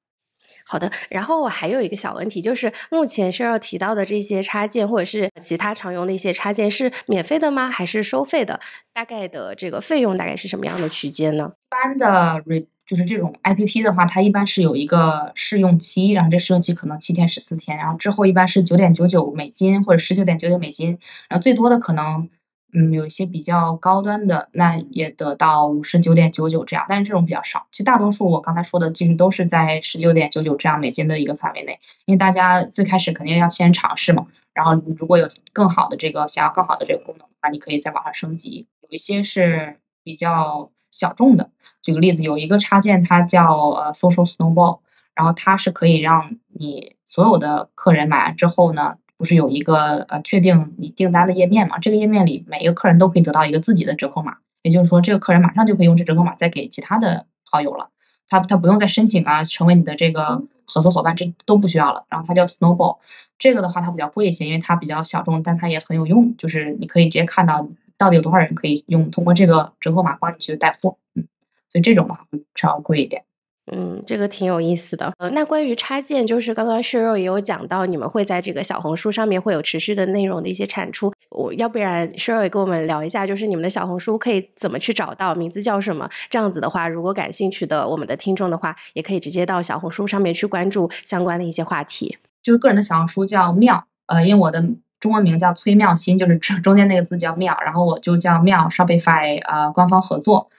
[0.70, 7.72] 好的，然后我还有一个小问题，就是目前是要提到的这些插件或者是其他常用的一些插件是免费的吗？
[7.72, 8.60] 还是收费的？
[8.94, 11.54] 大概的这个费用大概是什么样的区间呢？
[11.54, 21.00] 一般的 re 就是这种 APP 的话，它一般是有一个试用期，然后这试用期可能七天十四天，然后之后一般是九点九九美金或者十九点九九美金，
[21.30, 22.30] 然后最多的可能。
[22.80, 27.66] 嗯，有一些比较高端的，那也得到五十九点九九这样，但是这种比较少。
[27.72, 31.80] 其实大多数我刚才说的，其实都是在十九点九九这样美金的一个范围内。
[32.06, 38.68] 因为大家最开始肯定要先尝试嘛，然后如果有更好的这个想要更好的这个功能的话，你可以在网上升级。
[38.82, 41.50] 有一些是比较小众的，
[41.82, 44.82] 举个例子，有一个插件它叫呃 Social Snowball，
[45.16, 48.98] 然后它是可以让你所有的客人买完之后呢。
[49.18, 51.80] 不是有一个呃确定你订单的页面嘛？
[51.80, 57.90] 这个页面里每一个客人都可以得到一个自己的折扣码，也就是说，这个客人马上就可以用这折扣码再给其他的好友了。
[58.30, 62.06] 他他不用再申请啊，成为你的这个合作伙伴，这都不需要了。
[62.10, 62.98] 然后它叫 Snowball，
[63.40, 66.36] 这个的话它比较贵一些，因为它比较小众，但它也很有用。
[66.38, 71.26] 就是你可以直接看到到底有多少人可以用通过这个折扣码帮你去带货，嗯，
[71.70, 73.24] 所以这种的话会稍微贵一点。
[73.72, 75.12] 嗯，这个挺有意思的。
[75.18, 81.12] 呃，那关于插件，就是刚刚 Sheryl 也有讲到，你们会在这个小红书上面会有持续的内容的一些产出。
[81.30, 86.10] 我要不然 Sheryl 也跟我们聊一下，就是你们的小红书可以怎么去找到，名字叫什么？
[86.30, 92.18] 这样子的话，如果感兴趣的我们的听众的话，也可以直接到小红书上面去关注相关的一些话题。
[92.42, 94.64] 就是个人的小红书叫妙，呃，因为我的
[95.00, 100.50] 中文名叫崔妙心，就是中间那个字叫妙，然后我就叫妙 Shopify 呃官方合作。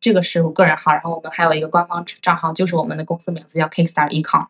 [0.00, 4.46] 这个是我个人号，然后我们还有一个官方账号，就是我们的公司名字叫 Kickstar Econ，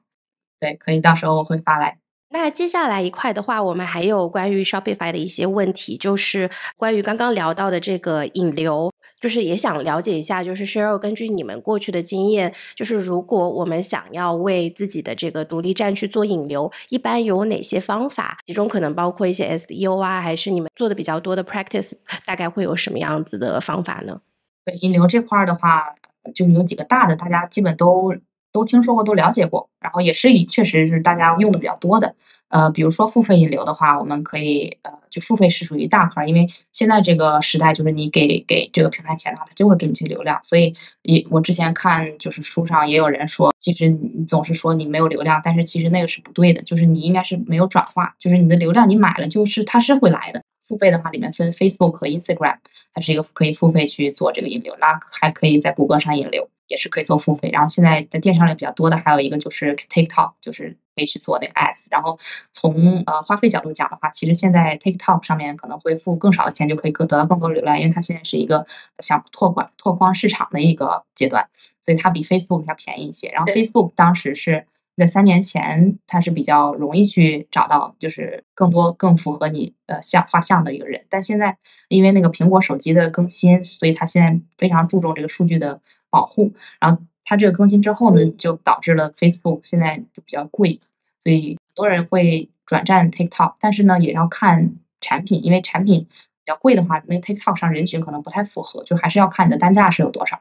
[0.60, 1.98] 对，可以到时候我会发来。
[2.30, 18.38] 那接下来一块的话，我们还有关于 Shopify 的一些问题，就是关于刚刚聊到的这个引流，就是也想了解一下，就是 Sheryl 根据你们过去的经验，就是如果我们想要为自己的这个独立站去做引流，一般有哪些方法？
[18.46, 21.92] 其中可能包括一些 SEO 啊，还是你们做的比较多的 practice，
[22.26, 24.20] 大概会有什么样子的方法呢？
[24.64, 25.94] 对引流这块儿的话，
[26.34, 28.14] 就是有几个大的，大家基本都
[28.52, 32.14] 都听说过，都了解过，然后也是以确实是大家用的比较多的。
[32.48, 40.38] 呃，比如说付费引流的话，我们可以呃，就付费是属于大块，因为现在这个时代，就是你给给这个平台钱的话，它就会给你些流量。
[40.44, 40.72] 所以，
[41.02, 50.40] 也我之前看就是书上也有人说，其实你总是说你没有流量，但是其实那个是不对的，就是你应该是没有转化，就是你的流量你买了，就是它是会来的。
[50.66, 52.56] 付费的话，里面分 Facebook 和 Instagram，
[52.94, 57.50] 它是一个可以付费去做这个引流，那还可以在谷歌上引流，也是可以做付费。
[57.52, 61.88] 然后现在在电商里比较多的还有一个就是 TikTok，就是可以去做那个 ads。
[61.90, 62.18] 然后
[62.50, 68.66] 从呃花费角度讲的话，其实现在 TikTok 上面可能会付更少的钱就可以更得到更多流量，因为它现在是一个
[69.00, 71.46] 想拓宽拓宽市场的一个阶段，
[71.84, 73.28] 所以它比 Facebook 要便宜一些。
[73.28, 74.66] 然后 Facebook 当时是。
[74.96, 81.04] 在三年前，它是比较容易去找到，就是更多更符合你呃像画像的一个人。
[81.08, 85.80] 但现在因为那个苹果手机的更新，所以它现在非常注重这个数据的
[86.10, 86.52] 保护。
[86.78, 90.78] 然后它这个更新之后呢，就导致了 Facebook 现在就比较贵，
[91.18, 93.54] 所以很多人会转战 TikTok。
[93.58, 100.40] 但是呢，也要看产品，因为产品比较贵的话，那 TikTok 上人群可能不太符合，就还是要看你的单价是有多少。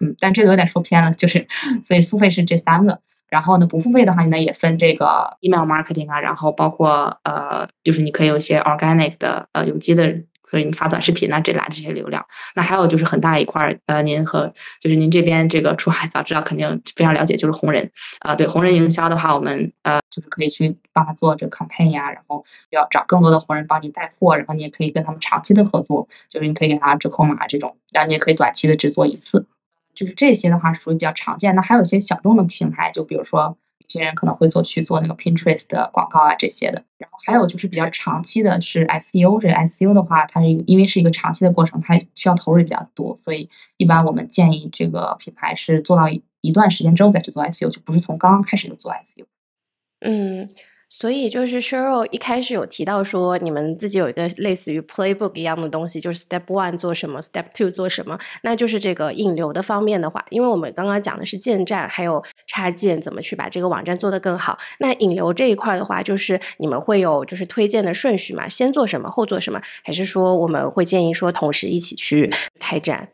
[0.00, 1.48] 嗯，但这个有点说偏了，就是
[1.82, 3.00] 所以付费是这三个。
[3.28, 12.24] 然后呢，不付费的话你呢，也分这个 email marketing 啊，然后包括呃，就是你可以有一些 organic 的呃有机的，可以你发短视频啊这来这些流量。
[12.54, 29.44] 那还有就是很大一块儿，呃，您和就是您这边这个出海早知道肯定非常了解，就是红人啊，对红人营销的话，我们呃就是可以去帮他做这个 campaign 呀，然后要找更多的红人帮你带货，然后你也可以跟他们长期的合作，就是你可以给他折扣码这种，然后你也可以短期的只做一次。
[29.98, 36.84] 就是这些的话属于比较常见的，还有一些小众的平台，就比如说有些人可能会做去做那个 Pinterest 的广告啊这些的。
[36.98, 46.08] 然后还有就是比较长期的是 SEO，这个 SEO 的话，它是因为是一个长期的过程，它需要投入比较多，所以一般我们建议这个品牌是做到
[46.42, 49.24] 一段时间之后再去做 SEO，就不是从刚刚开始就做 SEO。
[49.98, 50.48] 嗯。
[50.90, 64.58] 所以就是 Cheryl 一开始有提到说，你们自己有一个类似于 playbook 一样的东西，就是 Step One 做什么，Step Two 做什么，那就是这个引流的方面的话，因为我们刚刚讲的是建站，还有插件怎么去把这个网站做得更好。
[64.78, 68.48] 那引流这一块的话，就是你们会有就是推荐的顺序嘛？
[68.48, 69.60] 先做什么，后做什么？
[69.84, 73.10] 还是说我们会建议说同时一起去开展？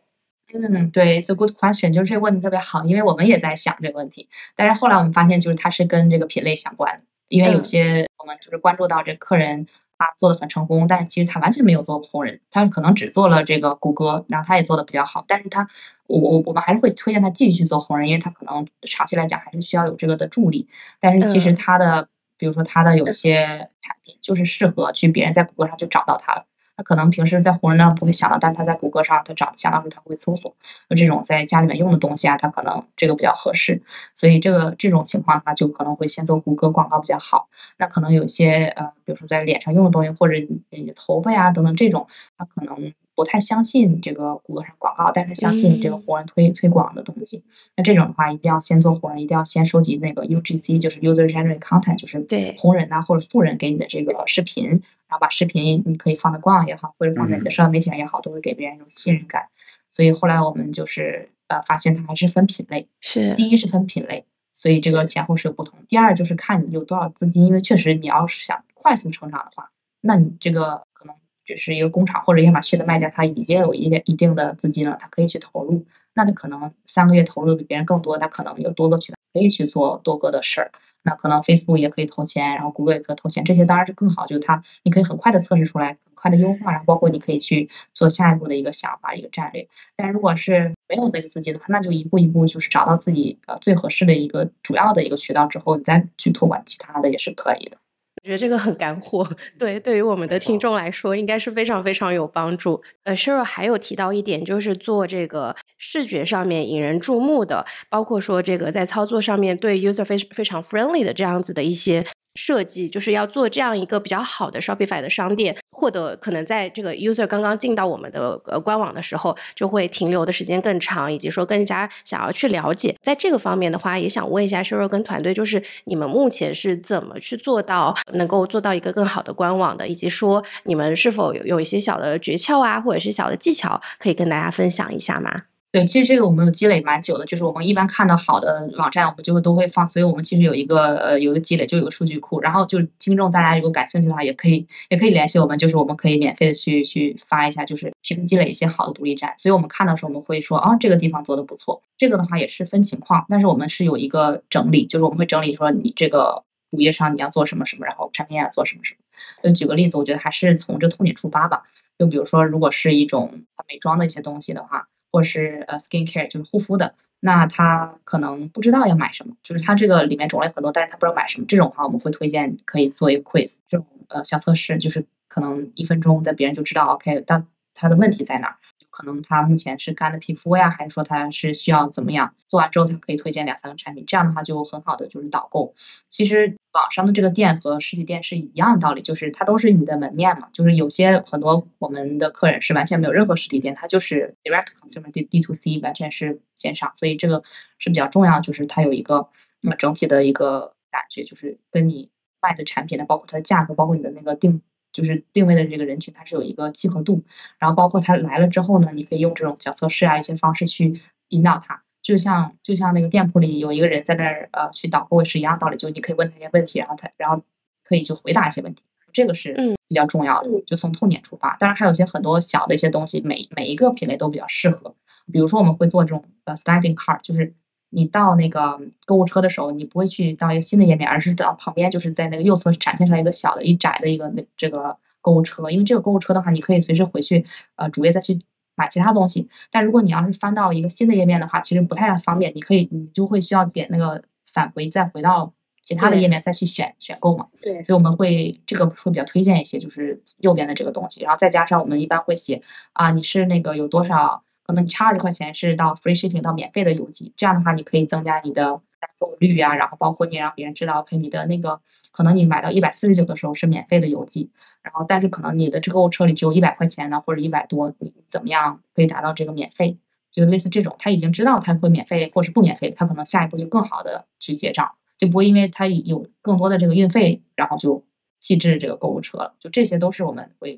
[0.53, 7.03] 嗯，对，It's a good question，就是这个问题特别好，因为我们也在想这个问题，但是后来我们发现，就是它是跟这个品类相关的。
[7.29, 15.69] 因为有些我们就是关注到这客人他做的很成功，但是其实他完全没有做红人，他可能只做了这个谷歌，然后他也做的比较好，但是他
[16.07, 20.69] 我我我们还是会推荐他继续去做红人，因为他可能长期来讲还是需要有这个的助力。
[21.01, 26.45] 但是其实他的，比如说他的有些产品就是适合去别人在谷歌上就找到他了。
[26.77, 30.55] 他可能平时在红人那儿不会想到，但他在谷歌上，他找相当于他会搜索，
[30.91, 33.83] 就这种在家里面用的东西啊，他可能这个比较合适。
[34.15, 37.49] 所以这个这种情况的话，就可能会先做谷歌广告比较好。
[37.79, 40.35] 那可能有些呃，比如说在脸上用的东西，或者
[40.71, 42.07] 你头发呀等等这种，
[42.37, 47.45] 他可能不太相信这个谷歌上广告，但是他相信这个红人推推广的东西。
[47.77, 54.83] 那这种的话，一定要先做红人，一定要先收集那个 UGC，就是 User Generated Content，就是对红人呐或者素人给你的这个视频。
[55.15, 59.45] 然后把视频你可以放在官网也好，或者放在你的社交媒体上也好，都会给别人一种信任感。
[59.89, 65.79] 所以后来我们就是呃发现它还是分品类，是第一是分品类，所以这个前后是有不同。
[65.89, 75.87] 第二就是看你有多少资金，因为确实你要是想快速成长的话，那你这个可能只是一个工厂或者亚马逊的卖家，他已经有一点一定的资金了，他可以去投入。
[76.15, 80.73] 那他可能三个月投入比别人更多，他可能有多个渠道可以去做多个的事儿。
[81.07, 89.69] 那可能 Facebook 也可以投钱，然后 Google 也可以投钱，这些当然是更好，就是它你可以很快的测试出来，很快的优化，然后包括你可以去做下一步的一个想法、一个战略。
[89.97, 97.77] 但如果是没有那个资金的话，那就一步一步就是找到自己呃最合适的一个主要的一个渠道之后，你再去托管其他的也是可以的。
[98.25, 102.83] 我觉得这个很干货，对，对于我们的听众来说，应该是非常非常有帮助。
[103.03, 112.07] 呃，Sheryl 还有提到一点，就是做这个视觉上面引人注目的，包括说这个在操作上面对 user 非非常 friendly 的这样子的一些。
[112.35, 122.97] 设计就是要做这样一个比较好的 Shopify 的商店，获得可能在这个 user 刚刚进到我们的呃官网的时候，就会停留的时间更长，以及说更加想要去了解。
[123.03, 135.31] 在这个方面的话，也想问一下 s h e r y 跟团队，就是你们目前是怎么去做到能够做到一个更好的官网的，以及说你们是否有有一些小的诀窍啊，或者是小的技巧可以跟大家分享一下吗？
[135.75, 142.41] 对，其实这个我们有积累蛮久的，就是我们一般看到好的网站，我们就会都会放，所以我们其实有一个呃有一个积累，就有个数据库。
[142.41, 149.35] 然后就听众大家如果感兴趣的话，也可以也可以联系我们，就是我们可以免费的去去发一下，就是去积累一些好的独立站。
[149.37, 151.83] 所以我们看到时候我们会说，哦，这个地方做的不错。
[151.97, 159.01] 这个的话也是分情况，但是我们是有一个整理，就是我们会整理说你这个主页上你要做什么什么，然后产品要做什么什么。
[159.43, 161.65] 就举个例子，我觉得还是从这痛点出发吧。
[161.99, 163.33] 就比如说，如果是一种
[163.69, 164.87] 美妆的一些东西的话。
[165.15, 171.47] 或者是呃，skin care 就是护肤的，那他可能不知道要买什么，就是他这个里面种类很多，但是他不知道买什么。
[171.47, 178.57] 这种话，我们会推荐可以做一个 quiz，这种呃小测试，就是可能一分钟，在别人就知道 OK，但他的问题在哪儿。
[178.91, 182.35] 可能他目前是干的皮肤呀，还是说他是需要怎么样？
[182.49, 185.75] 做完之后他可以推荐两三个产品，这样的话就很好的就是导购。
[186.09, 190.49] 其实网上的这个店和实体店是一样的道理，就是它都是你的门面嘛。
[190.53, 197.43] 就是有些很多我们的客人是完全没有任何实体店，它就是 direct consumer D D to C，完全是线上，所以这个
[197.79, 199.29] 是比较重要，就是它有一个
[199.63, 202.11] 那么整体的一个感觉，就是跟你
[202.43, 204.61] 卖的产品的，包括它的价格，包括你的那个定。
[204.93, 207.25] 就是定位的这个人群，它是有一个契合度，
[207.59, 217.43] 然后包括他来了之后呢，你可以用这种小测试啊一些方式去引导他，就像就像那个店铺里有一个人在那儿呃去导购是一样道理，就你可以问他一些问题，然后他然后
[217.83, 219.55] 可以就回答一些问题，这个是
[219.89, 221.57] 比较重要的，就从痛点出发。
[221.59, 224.95] 当然还有一些很多小的一些东西，每每一个品类都比较适合，
[225.33, 227.55] 比如说我们会做这种呃 sliding cart，就是
[227.89, 235.71] 你到那个购物车的时候，你不会去到一个新的页面，而是到旁边就是在那个右侧展现出来一个小的一窄的一个那这个购物车。
[235.71, 238.39] 因为这个购物车的话，你可以随时回去呃主页再去
[238.75, 239.49] 买其他东西。
[239.71, 242.53] 但如果你要是翻到一个新的页面的话，其实不太方便。
[242.55, 247.49] 你可以你就会需要点那个返回，再回到其他的页面再去选选购嘛。
[247.61, 261.81] 对，所以我们会这个会比较推荐一些，就是右边的这个东西，然后再加上我们一般会写啊，你是那个有多少，可能你差二十块钱是到 free shipping 到免费的邮寄，这样的话你可以增加你的单购率啊，然后包括你让别人知道，可你的那个
[262.15, 264.51] 可能你买到一百四十九的时候是免费的邮寄，
[264.83, 269.99] 然后但是可能你的这购物车里只有一百块钱呢，或者一百多，你怎么样可以达到这个免费？
[270.31, 274.93] 就类似这种，他已经知道他会免费或是不免费，他可能下一步就更好的去结账。
[275.17, 278.05] 就不会因为他有更多的这个运费，然后就
[278.41, 279.55] 弃置这个购物车了。
[279.61, 280.73] 就这些都是我们会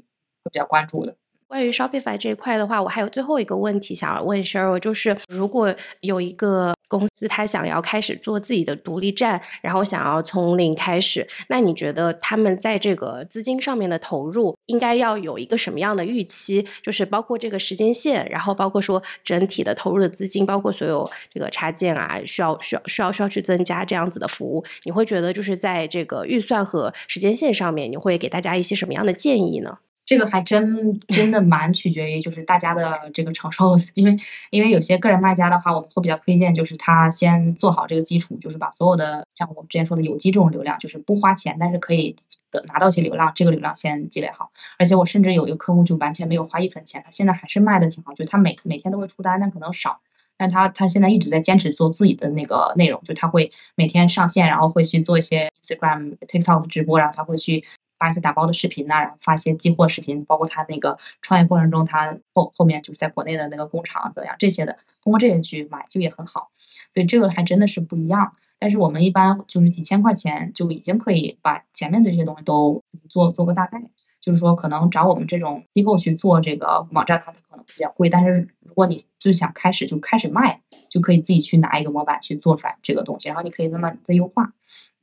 [0.45, 1.17] 会比较关注的。
[1.47, 16.67] 关于 Shopify 这一块的话，我还有最后一个问题想要问 Sheryl，就是如果有一个公司他想要开始做自己的独立站，然后想要从零开始，那你觉得他们在这个资金上面的投入应该要有一个什么样的预期？
[16.83, 29.79] 就是包括这个时间线，然后包括说整体的投入的资金，包括所有这个插件啊，需要需要需要需要去增加这样子的服务，你会觉得就是在这个预算和时间线上面，你会给大家一些什么样的建议呢？
[30.07, 34.17] 这个还真真的蛮取决于就是大家的这个承受，因为
[34.51, 42.15] 因为有些个人卖家的话，我们会比较推荐就是他先做好这个基础，就是把所有的像我们之前说的有机这种流量，就是不花钱但是可以
[42.53, 44.53] 得拿到一些流量，这个流量先积累好。
[44.79, 49.99] 而且我甚至有一个客户就完全没有花一分钱，他现在还是卖的挺好，就他每每天都会出单，但可能少，
[50.37, 57.65] 但他他现在一直在坚持做自己的那个内容，就他会每天上线，然后会去做一些 Instagram、TikTok 直播，然后他会去。
[57.99, 66.51] 发一些打包的视频呐，然后发一些寄货视频，包括他那个创业过程中，他后后面就是在国内的那个工厂怎样这些的，通过这些去买就也很好，
[66.91, 68.33] 所以这个还真的是不一样。
[68.59, 73.83] 但是我们一般就是几千块钱就已经可以把前面的这些东西都做做个大概，
[74.19, 84.55] 就是说可能找我们这种机构去做这个网站，它可能比较贵，但是如果你就想开始就开始卖，就可以自己去拿一个模板去做出来这个东西，然后你可以慢慢再优化。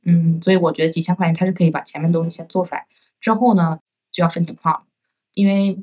[0.04, 2.86] 嗯，所以我觉得几千块钱它是可以把前面东西先做出来，
[3.20, 3.78] 之后呢
[4.12, 4.84] 就要分情况，
[5.32, 5.78] 因为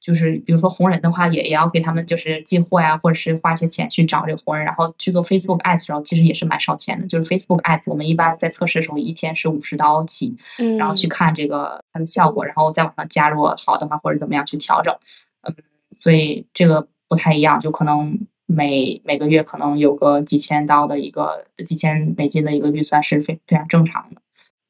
[0.00, 7.06] 就是比如说红人的话，也也要给他们就是进货呀，或者是花一些钱去找这个红人，然后去做 Facebook Ads 然后，其实也是蛮烧钱的。
[7.06, 10.36] 就是 Facebook Ads 我们一般在测试的时候，一天是五十刀起，
[10.78, 14.96] 然后去看这个它的效果，然后再往上加入好的话或者怎么样去调整。
[15.42, 15.54] 嗯，
[15.94, 18.18] 所以这个不太一样，就可能。
[18.50, 24.22] 每每个月可能有个几千刀的一个几千美金的一个预算是非非常正常的，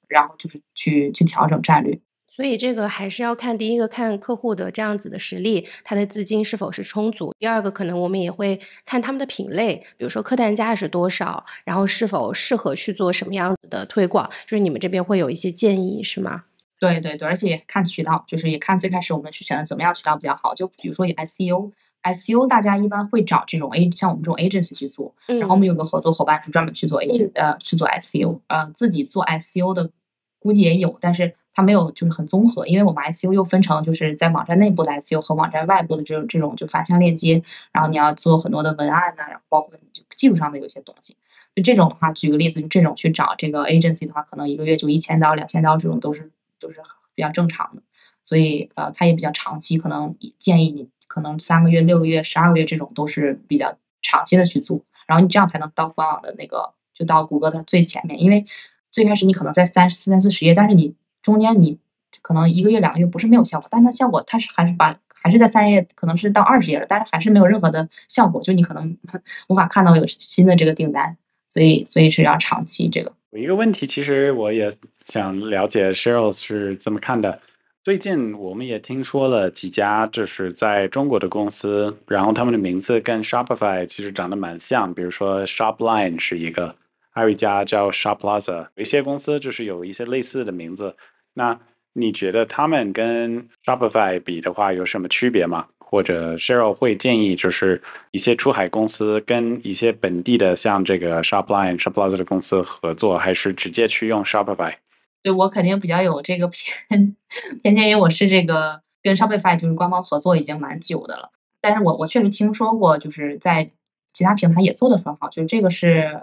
[0.09, 2.01] 然后就是去去调整战略。
[2.27, 7.33] 所以这个还是要看第一个看客户的这样子的实力，他的资金是否是充足。
[7.39, 16.45] 第二个可能我们也会看他们的品类，比如说客单价是多少，然后是否适合去做什么样子的推广，就是你们这边会有一些建议是吗？
[16.81, 21.71] 对对对，而且看渠道，就是也看最开始我们去选的怎么样渠道比较好，就比如说以 SEO。
[22.03, 29.91] SEO 大家一般会找这种 A 像我们这种 agency 去做，然后我们有个合作伙伴是专门去做 A 呃去做 SEO，呃自己做 SEO 的
[30.39, 41.17] 估计也有，但是它没有就是很综合，因为我们 SEO 又分成就是在网站内部的 SEO 和网站外部的这种这种就反向链接，然后你要做很多的文案呐，然后包括就技术上的有些东西，
[41.57, 46.31] 就这种的话，举个例子，就这种去找这个 agency 的话，可能一个月就一千刀两千刀这种都是
[46.61, 46.81] 都是
[47.17, 47.83] 比较正常的，
[48.23, 50.89] 所以呃它也比较长期，可能建议你。
[51.09, 58.23] 可能三个月、六个月、十二个月这种都是比较长期的去做，然后你这样才能到官网的那个，就到谷歌的最前面。
[58.23, 58.45] 因为
[58.91, 61.79] 最开始你可能在三四三四十页，但是你中间你
[62.23, 68.97] 可能一个月、两个月不是没有效果，但它效果它是还是把还是在三十页，可能是到二十页了，但是还是没有任何的效果，就你可能
[69.49, 71.17] 无法看到有新的这个订单，
[71.49, 73.13] 所以所以是要长期这个。
[73.31, 74.71] 有一个问题，其实我也
[75.05, 77.41] 想了解 Cheryl 是怎么看的。
[77.89, 86.75] 最近我们也听说了几家，就是在中国的公司，然后他们的名字跟 Shopify 其实长得蛮像，比如说 Shopline 是一个，
[87.11, 90.97] 还有一家叫 Shoplaza，有一些公司就是有一些类似的名字。
[91.33, 91.59] 那
[91.95, 95.69] 你觉得他们跟 Shopify 比的话有什么区别吗？
[95.79, 104.75] 或者 Cheryl 会建议就是一些出海公司跟一些本地的像这个 Shopline、Shoplaza 的公司合作，还是直接去用 Shopify？
[105.23, 107.17] 对我肯定比较有这个偏
[107.63, 111.31] 偏见，因为我是这个跟 Shopify 就是官方合作已经蛮久的了。
[111.61, 113.71] 但是我我确实听说过，就是在
[114.13, 116.21] 其他平台也做的很好，就是这个是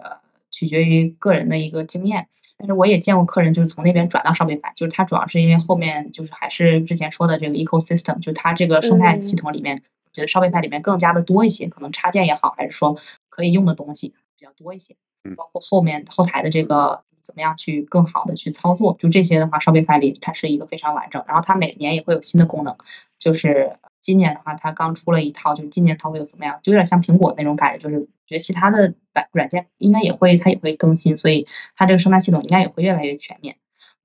[0.50, 2.28] 取决于个人的一个经验。
[2.58, 9.84] 但是我也见过客人就是从那边转到 Shopify，就是他主要是因为后面就是还是之前说的这个 ecosystem，就它这个生态系统里面，
[10.14, 12.98] 觉得 Shopify 里面更加的多一些，可能插件也好，还是说
[13.30, 14.46] 可以用的东西比。
[14.46, 22.76] 较多一些嗯，包括后面后台的这个怎么样去更好的去操作，就这些的话，Shopify 里它是一个非常完整，然后它每年也会有新的功能，
[23.18, 33.56] 就是今年的话，它刚出了一套，就是今年它会有怎么样，就有点像苹果那种感觉，就是觉得其他的软软件应该也会它也会更新，所以它这个生态系统应该也会越来越全面。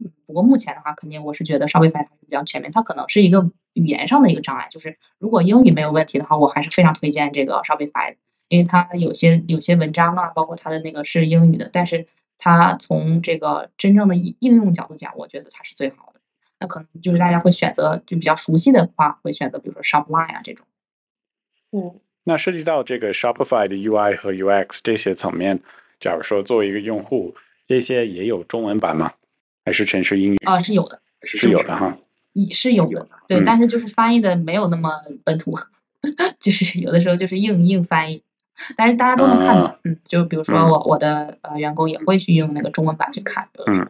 [0.03, 8.17] 嗯，不过目前的话，肯定我是觉得 Shopify 它是比较全面，它可能是一个语言上的一个障碍，就是如果英语没有问题的话，我还是非常推荐这个 Shopify 的，
[8.49, 12.07] 因为它有些有些文章啊，包括它的那个是英语的，但是
[12.43, 16.21] 它从这个真正的应应用角度讲，我觉得它是最好的。
[16.59, 20.67] 那可能就是大家会选择就比较熟悉的话，会选择比如说 Shopify 啊这种。
[21.73, 25.61] 嗯，那涉及到这个 Shopify 的 UI 和 UX 这些层面，
[26.01, 27.35] 假如说作为一个用户，
[27.67, 29.13] 这些也有中文版吗？
[29.65, 30.37] 还是全是英语？
[30.47, 31.97] 啊、是有的，是有的哈。
[32.33, 34.91] 也是有的，对，嗯但是就是翻译的没有那么
[35.25, 35.59] 本土，
[36.39, 38.23] 就是有的时候就是硬硬翻译，
[38.77, 43.87] 但是大家都能看懂，啊嗯，就比如说嗯我我的呃员工也会去用那个中文版去看，有的时候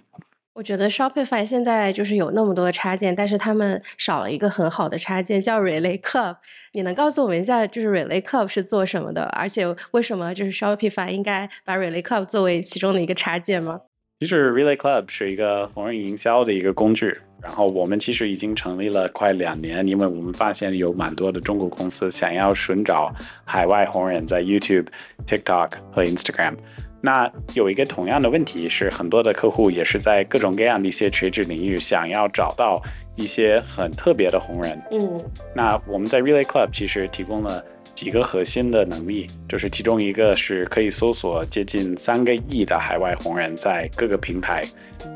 [0.52, 6.36] 我觉得 Shopify 现在就是有那么多插件，但是他们少了一个很好的插件，叫 Relay Club。
[6.72, 9.22] 你能告诉我们一下，就是 Relay Club 是做什么的？
[9.26, 13.80] 而且为什么就是 Shopify 应该把 Relay Club 作为其中的一个插件吗？
[14.18, 23.12] 其实 Relay Club 是一个红人营销的一个工具，然后我们其实已经成立了快两年，因为我们发现有蛮多的中国公司想要寻找
[23.44, 24.86] 海外红人在 YouTube、
[25.26, 26.54] TikTok 和 Instagram。
[27.02, 32.78] 那有一个同样的问题是，很多的客户也是在各种各样的一些垂直领域想要找到
[33.16, 35.18] 一些很特别的红人，嗯
[35.54, 37.64] 那我们在 Relay Club 其实提供了
[38.00, 44.64] 几个核心的能力，就是其中一个是可以搜索接近三个亿的海外红人在各个平台，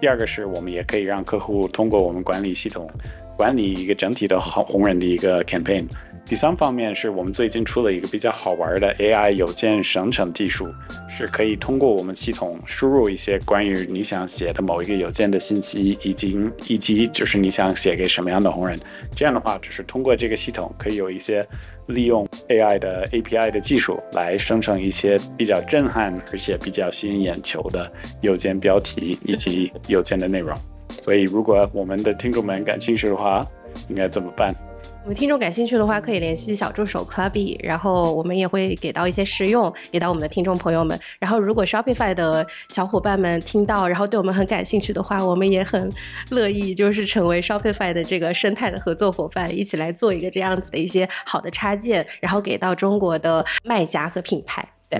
[0.02, 2.86] 第二个是我们也可以让客户通过我们管理系统
[3.38, 5.86] 管理一个整体的红红人的一个 campaign。
[6.26, 10.66] 第三方面是我们最近出了一个比较好玩的 AI 邮件生成技术，
[11.06, 18.78] 是可以通过我们系统输入一些关于你想写的某一个邮件的信息，以及以及就是你想写给什么样的红人。
[19.14, 21.46] 这样的话，就是通过这个系统，可以有一些
[21.88, 30.58] 利用 AI 的 API 的技术来生成一些比较震撼而且比较吸引眼球的邮件标题以及邮件的内容。
[31.02, 33.46] 所以，如果我们的听众们感兴趣的话，
[33.88, 34.54] 应该怎么办？
[35.04, 40.98] 我们听众感兴趣的话，可以联系小助手 Clubby，然后我们也会给到一些试用给到我们的听众朋友们。
[41.18, 45.92] 然后，如果 Shopify 的小伙伴们听到，然后对我们很感兴趣的话，我们也很
[46.30, 54.66] 乐意就是成为 Shopify 的这个生态的合作伙伴，一起来做一个这样子的一些好的插件，然后给到中国的卖家和品牌。
[54.88, 54.98] 对，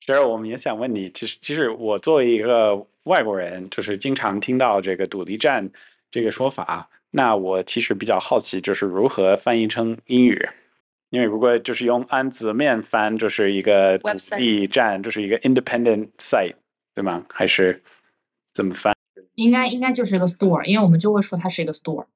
[0.00, 5.68] 其实我们也想问你，其实其实我作为一个外国人，就是经常听到这个独立站
[6.10, 10.48] 这个说法，那我其实比较好奇，就是如何翻译成英语。
[11.10, 16.54] 因为如果就是用按字面翻，就是一个独立站，就是一个 independent site，
[16.94, 17.26] 对吗？
[17.32, 17.82] 还是
[18.54, 18.94] 怎么翻？
[19.34, 22.06] 应该应该就是一个 store，因为我们就会说它是一个 store。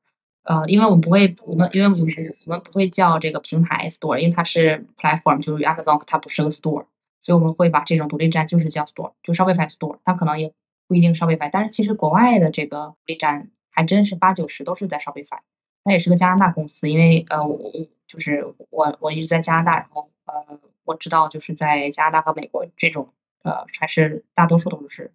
[0.45, 2.01] 呃，因为我们不会，我们因为我们
[2.47, 6.85] 我们不会叫这个平台 store，因为它是 platform，就是 Amazon 它不是个 store，
[7.21, 10.53] 所以我们会把这种独立站就是叫 store，就 Shopify store，它可能也
[10.87, 15.41] 不一定 Shopify，但是其实国外的这个独立站还真是八九十都是在 Shopify，
[15.83, 17.73] 它也是个加拿大公司，因为呃我我
[18.07, 23.09] 就是我我一直在加拿大，然后呃我知道就是在加拿大和美国这种
[23.43, 25.11] 呃还是大多数都是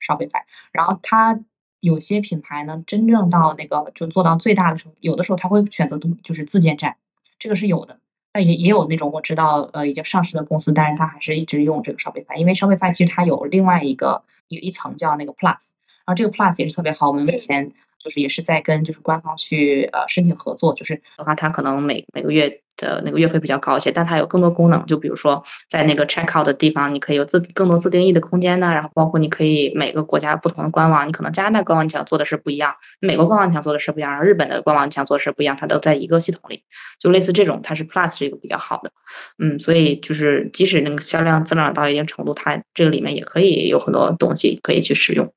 [0.00, 1.40] Shopify，然后它
[1.80, 6.96] 有些品牌呢，真正到那个就做到最大的时候，有的时候他会选择独就是自建站，
[7.38, 7.98] 这个是有的。
[8.32, 17.70] 但也也有那种我知道呃已经上市的公司，但是他还是一直用这个 Shopify，因为 Shopify 其实它有另外一个一一层叫那个 Plus，然后这个 Plus 也是特别好，我们目前
[18.04, 36.62] 就是也是在跟就是官方去呃申请合作，就是的话，它可能每每个月的那个月费比较高一些，但它有更多功能，就比如说在那个 checkout 的地方，你可以有自更多自定义的空间呢，然后包括你可以每个国家不同的官网，你可能加拿大官网你想做的是不一样，美国官网你想做的是不一样，然后日本的官网你想做的是不一样，它都在一个系统里，
[37.00, 38.90] 就类似这种，它是 Plus 是一个比较好的，
[39.38, 45.32] 嗯，所以就是即使那个销量增长到一定程度，它这个里面也可以有很多东西可以去使用。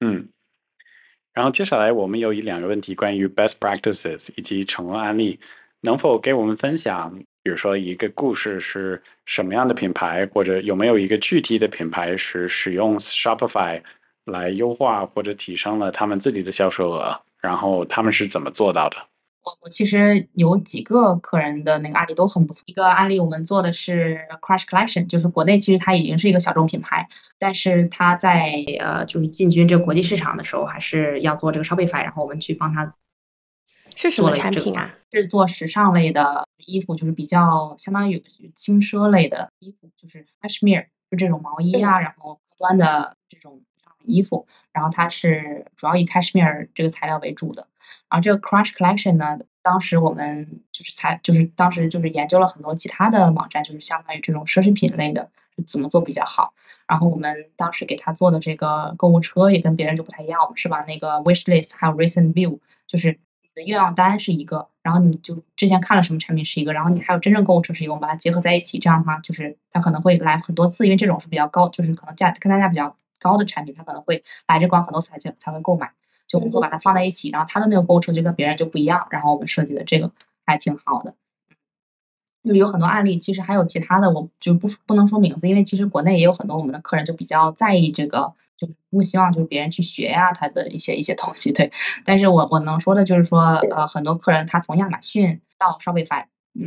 [0.00, 0.28] 嗯，
[1.34, 5.38] 然后接下来我们有一两个问题关于 best practices 以及成功案例，
[5.80, 7.18] 能否给我们分享？
[7.42, 13.82] 比如说一个故事是什么样的品牌，或者有没有一个具体的品牌是使用 Shopify
[14.24, 18.96] 来优化或者提升了他们自己的销售额，然后他们是怎么做到的？
[19.44, 22.62] 我我其实有几个客人的那个案例都很不错。
[22.66, 27.06] 一个案例我们做的是 Crush Collection，就是国内其实它已经是一个小众品牌，
[27.38, 32.94] 但是它在呃就是进军这个国际市场的时候，还是要做这个 Shopify，然后我们去帮他
[33.94, 34.94] 是什么产品啊？
[35.12, 38.24] 是做时尚类的衣服，就是比较相当于
[38.54, 43.60] 轻奢类的衣服，就是 cashmere，就这种毛衣啊，然后高端的这种
[44.06, 47.66] 衣服，然后它是主要以 cashmere 这个材料为主的。
[48.10, 55.30] 然后这个 Crush Collection 呢，当时我们就是才就是当时就是研究了很多其他的网站，就是相当于这种奢侈品类的
[55.66, 56.52] 怎么做比较好。
[56.86, 72.94] 然后我们当时给他做的这个购物车也跟别人就不太一样，我们是把那个 Wish List 还有 Recent View，就是你的愿望单是一个，然后你就之前看了什么产品是一个，然后你还有真正购物车是一个，我们把它结合在一起，这样的话就是它可能会来很多次，因为这种是比较高，就是可能价跟单价比较
[73.24, 75.90] 高的产品，他可能会来这逛很多次才才会购买。
[76.26, 80.10] 就我们会把它放在一起，然后它的那个购物车就跟别人就不一样，然后我们设计的这个
[80.46, 81.14] 还挺好的。
[82.42, 91.70] 就有很多案例，其实还有其他的，我就不不能说名字，因为其实国内也有很多我们的客人就比较在意这个，就不希望就是别人去学呀他的一些一些东西，对。
[92.04, 93.40] 但是我我能说的就是说，
[93.74, 96.24] 呃，很多客人他从亚马逊到 Shopify，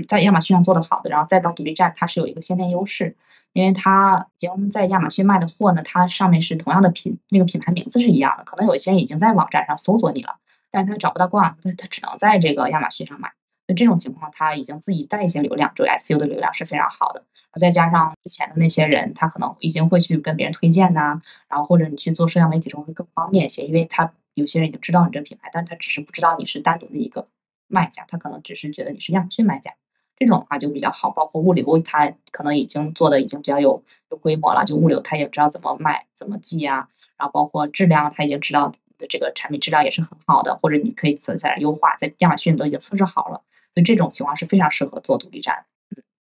[0.07, 3.15] 在亚马逊上做的好的，然后再到独立站，它是有一个先天优势，
[3.57, 10.35] 因为他已经在亚马逊卖的货呢，它上面是同样的品，那个品牌名字是一样的，可能有些人已经在网站上搜索你了，
[10.69, 13.31] 但是他找不到逛，他他只能在这个亚马逊上买。
[13.67, 17.23] 那这种情况，他已经自己带一些流量，这个 SU 的流量是非常好的。
[17.59, 27.27] 再加上之前的那些人，他可能已经会去跟别人推荐呐，然后或者你去做社交媒体中会更方便一些，因为他有些人已经知道你这个品牌，但他只是不知道你是单独的一个
[27.67, 29.73] 卖家，他可能只是觉得你是亚马逊卖家。
[30.19, 43.43] 这种的话就比较好，包括物流，它可能已经做的已经比较有有规模了，就物流它也知道怎么卖、怎么寄呀，然后包括质量，它已经知道的这个产品质量也是很好的，或者你可以在在优化，在亚马逊都已经测试好了。
[43.75, 45.65] 所以这种情况是非常适合做独立站，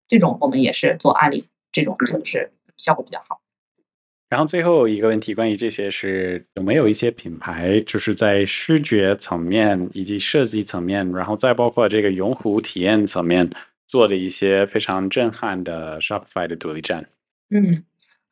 [0.07, 3.39] 这种我们也是做案例，这种做的是效果比较好。
[4.27, 13.49] 然后最后一个问题，关于这些是有没有一些品牌，就是在视觉层面以及设计层面，然后再包括这个用户体验层面
[13.87, 17.07] 做的一些非常震撼的 Shopify 的独立站？
[17.49, 17.83] 嗯。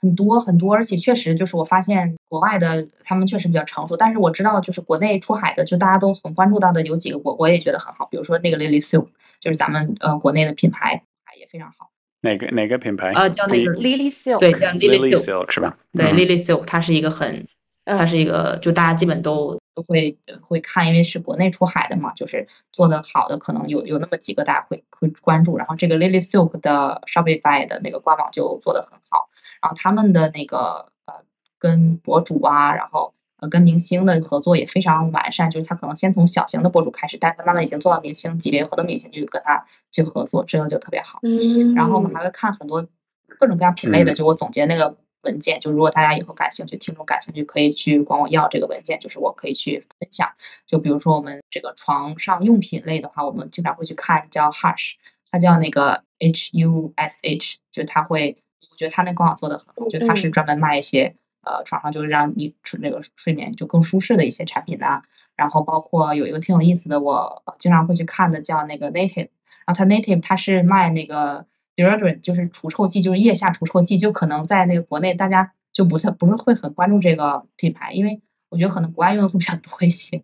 [0.02, 9.08] 很多很多，而且确实就是我发现国外的他们确实比较成熟，但是我知道就是国内出海的，就大家都很关注到的有几个，我我也觉得很好，比如说那个 Lily Silk，
[9.40, 11.02] 就是咱们呃国内的品牌
[11.40, 11.90] 也非常好。
[12.20, 13.14] 哪个哪个品牌？
[13.14, 15.78] 呃，叫那个 Lily Silk，对，叫 Lily Silk 是吧？
[15.94, 17.48] 对，Lily Silk，它是一个很，
[17.86, 29.30] 它是一个就大家基本都都会会看，因为是国内出海的嘛，就是做的好的可能有有那么几个大家会会关注，然后这个 Lily Silk 的 Shopify 的那个官网就做的很好。
[29.62, 31.14] 然后他们的那个呃，
[31.58, 35.50] 跟博主啊，然后呃，跟明星的合作也非常完善。
[35.50, 41.20] 就是他可能先从小型的博主开始，但是他慢慢已经做到明星级别，有很多明星就跟他去合作，这个就特别好。
[41.24, 41.74] 嗯。
[41.74, 42.86] 然后我们还会看很多
[43.28, 50.30] 各种各样品类的，就我总结那个文件，就如果大家以后感兴趣，听众感兴趣，可以去管我要这个文件，就是我可以去分享。
[50.66, 54.94] 就比如说我们这个床上用品类的话，我们经常会去看叫 Hush，
[55.32, 58.38] 它叫那个 H U S H，就是它会。
[58.72, 61.14] 我觉得它那官网做的很好，我觉得他是专门卖一些
[61.44, 65.04] 呃床上就是让你睡那个睡眠就更舒适的一些产品的。
[65.36, 69.30] 然后包括有一个挺有意思的，我经常会去看的叫那个 Native，
[69.66, 71.46] 然后它 Native 它是卖那个
[71.76, 73.98] deodorant，就是除臭剂，就是腋下除臭剂。
[73.98, 80.24] 就可能在那个国内大家就不太不是会很关注这个品牌，因为我觉得可能国外用的会比较多一些，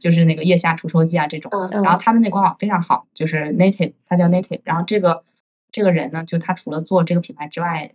[0.00, 1.50] 就是那个腋下除臭剂啊这种。
[1.70, 5.24] 然后他的那官网非常好，就是 Native，他叫 Native，然后这个。
[5.72, 7.92] 这个人呢，就他除了做这个品牌之外，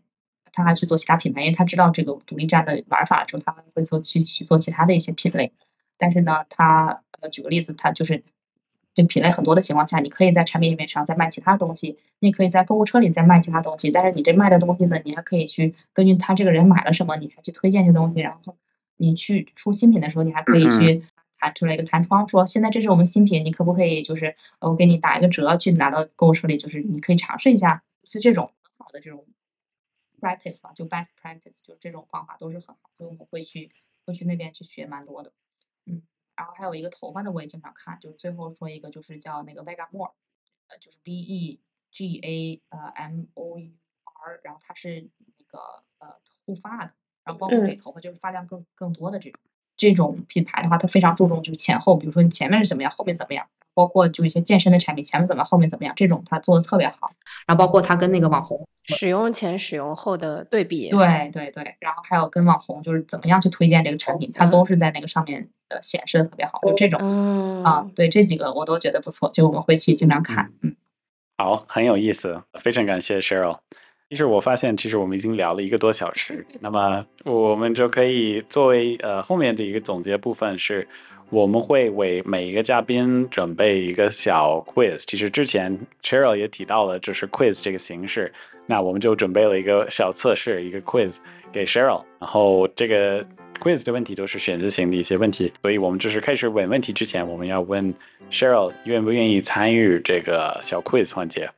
[0.51, 5.51] 他还去做其他品牌，因为他知道这个独立站的玩法之后，他会做去去做其他的一些品类。
[5.97, 8.23] 但是呢，他呃，举个例子，他就是
[8.93, 13.91] 就品类很多的情况下，你可以在产品页面上再卖其他东西，你也可以在购物车里再卖其他东西。
[13.91, 18.19] 但是你这卖的东西呢，你还可以去根据他这个人买了什么，你还去推荐一些东西。
[18.19, 18.55] 然后
[18.97, 21.03] 你去出新品的时候，你还可以去。
[21.43, 29.25] 弹出来一个弹窗，说现在这是我们新品，你可不可以就是我给你打一个折，去拿到购物车里，就是你可以尝试一下，是这种很好的这种
[30.19, 33.71] practice 吧，就 best practice，就这种方法都是很好，所以我们会去
[34.05, 35.31] 会去那边去学蛮多的，
[35.87, 36.03] 嗯，
[36.35, 40.13] 然后还有一个头发的我也经常看，就最后说一个就是叫那个 Vegamore，
[40.67, 41.59] 呃，就是 V E
[41.91, 43.71] G A 呃 M O U
[44.03, 45.59] R，然后它是那个
[45.99, 46.15] 呃
[46.45, 49.41] 护发的，然后包括给头发就是发量更更多的这种。
[49.81, 57.09] 这种品牌的话，它非常注重就是前后，比如说你前面是怎么样，后面怎么样，包括就一些健身的产品，前面怎么样，后面怎么样，这种它做的特别好。
[57.47, 61.75] 然后包括它跟那个网红使用前、使用后的对比，对对对。
[61.79, 66.59] 然后还有跟网红就是怎么样去推荐这个产品，它都是在那个上面呃显示的特别好。
[66.61, 70.51] 就这种啊，对这几个我都觉得不错，就我们会去经常看。
[70.61, 70.75] 嗯，
[71.39, 73.57] 好，很有意思，非常感谢 Cheryl。
[74.11, 80.85] 其实我发现，其实我们已经聊了一个多小时， 那么我们就可以作为呃后面的一个总结部分是，
[81.29, 84.97] 我们会为每一个嘉宾准备一个小 quiz。
[85.07, 88.33] 其实之前 Cheryl 也提到了，就是 quiz 这个形式，
[88.65, 91.19] 那我们就准备了一个小测试，一个 quiz
[91.53, 92.03] 给 Cheryl。
[92.19, 93.25] 然后这个
[93.61, 97.93] quiz 的问题都是选择性的一些问题，所以我们就是开始问问题之前，我们要问
[98.29, 101.49] Cheryl 愿不愿意参与这个小 quiz 环节。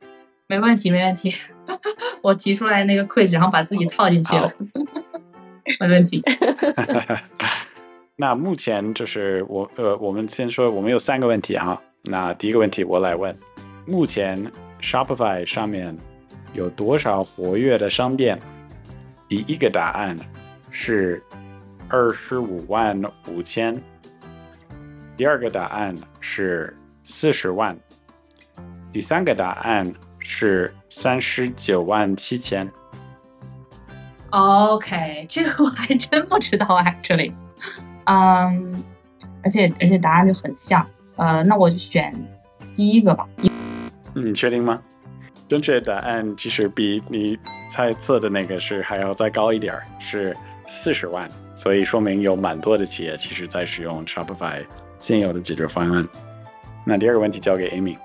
[0.46, 1.34] 没问题，没问题。
[2.22, 4.50] 我提出来那个 quiz，然后把自己套进去了，
[5.80, 6.22] 没问题。
[8.16, 11.80] 那目前就是我呃，我们先说，我们有三个问题哈。
[12.04, 13.36] 那第一个问题我来问：
[13.86, 14.50] 目前
[14.80, 15.96] Shopify 上面
[16.52, 18.40] 有多少活跃的商店？
[19.28, 20.16] 第一个答案
[20.70, 21.20] 是
[21.88, 23.82] 二十五万五千。
[25.16, 27.76] 第二个答案是四十万。
[28.92, 29.92] 第三个答案。
[30.24, 32.68] 是三十九万七千。
[34.30, 37.32] OK， 这个我还真不知道，actually，
[38.06, 38.82] 嗯，
[39.44, 42.12] 而且而且答案就很像，呃，那我就选
[42.74, 43.28] 第一个吧。
[44.14, 44.80] 你确定吗？
[45.46, 50.34] 正确答案其实比你猜测的那个是还要再高一点儿，是
[50.66, 54.64] 四十万，所以说明有蛮多的企业其实在使用 Shopify
[54.98, 56.08] 现有的解决方案。
[56.84, 57.96] 那第二个问题交给 Amy。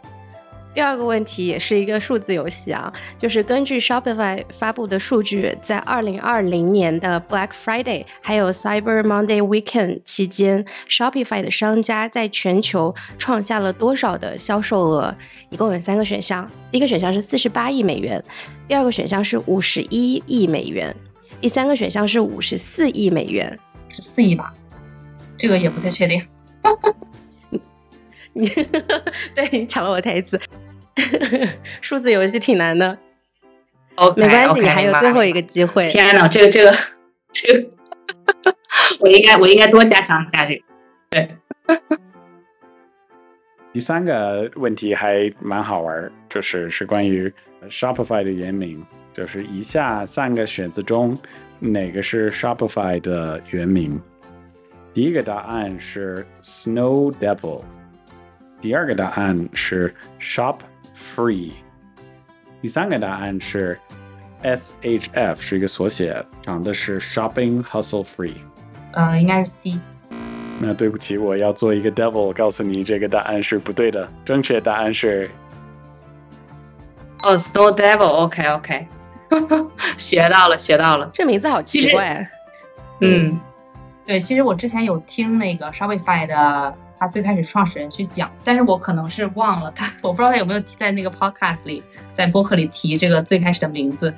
[0.74, 15.13] 第二个问题也是一个数字游戏啊，就是根据 Shopify 发布的数据，在二零二零年的 Black Friday 还有 Cyber Monday Weekend 期间，Shopify 的商家在全球创下了多少的销售额？
[15.49, 18.24] 一共有三个选项，第一个选项是四十八亿美元，
[18.67, 20.95] 第二个选项是五十一亿美元，
[21.41, 23.59] 第三个选项是五十四亿美元，
[23.89, 24.53] 十四亿吧？
[25.38, 26.22] 这个也不太确定。
[28.32, 28.47] 你
[29.36, 30.39] 对你抢了我台词，
[31.82, 32.97] 数字游戏挺难的。
[33.95, 35.88] 哦，没关系，你还有最后一个机会。
[35.89, 36.74] 天呐，这个这个
[37.34, 37.70] 这个，
[39.00, 40.64] 我应该我应该多加强一下这个。
[41.10, 41.30] 对。
[43.72, 47.32] 第三个问题还蛮好玩，就是是关于
[47.68, 48.84] Shopify 的原名，
[49.14, 51.16] 就是以下三个选择中
[51.60, 54.02] 哪个是 Shopify 的原名？
[54.91, 57.62] 第一个答案是 Snow Devil。
[58.60, 60.58] 第二个答案是 Shop
[61.00, 61.52] Free，
[62.62, 63.80] 第三个答案是
[64.43, 68.36] SHF，是一个缩写，讲的是 Shopping Hustle Free。
[68.91, 69.80] 呃，应该是 C。
[70.60, 75.32] 那对不起，我要做一个 devil，告诉你这个答案是不对的，正确答案是
[77.24, 78.88] 哦，Snow Devil，OK OK，
[79.97, 82.30] 学到了，学到了，这名字好奇怪。
[83.00, 83.39] 嗯，
[84.06, 86.76] 对，其实我之前有听那个 Shopify 的。
[87.00, 91.82] 他最开始创始人去讲，但是我可能是忘了他，我不知道他有没有在那个 podcast 里，
[92.12, 94.14] 在播客里提这个最开始的名字。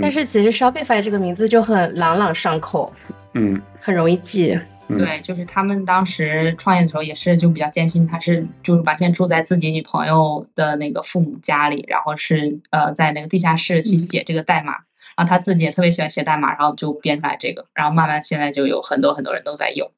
[0.00, 2.90] 但是其实 Shopify 这个名字就很朗朗上口，
[3.34, 4.58] 嗯，很容易记。
[4.96, 14.72] 对，就是他们当时创业的时候也是就比较艰辛，他是就是完全住在自己女朋友的那个父母家里，然后是呃在那个地下室去写这个代码，
[15.16, 19.90] 然后他自己也特别喜欢写代码，然后就编出来这个，然后慢慢现在就有很多很多人都在用。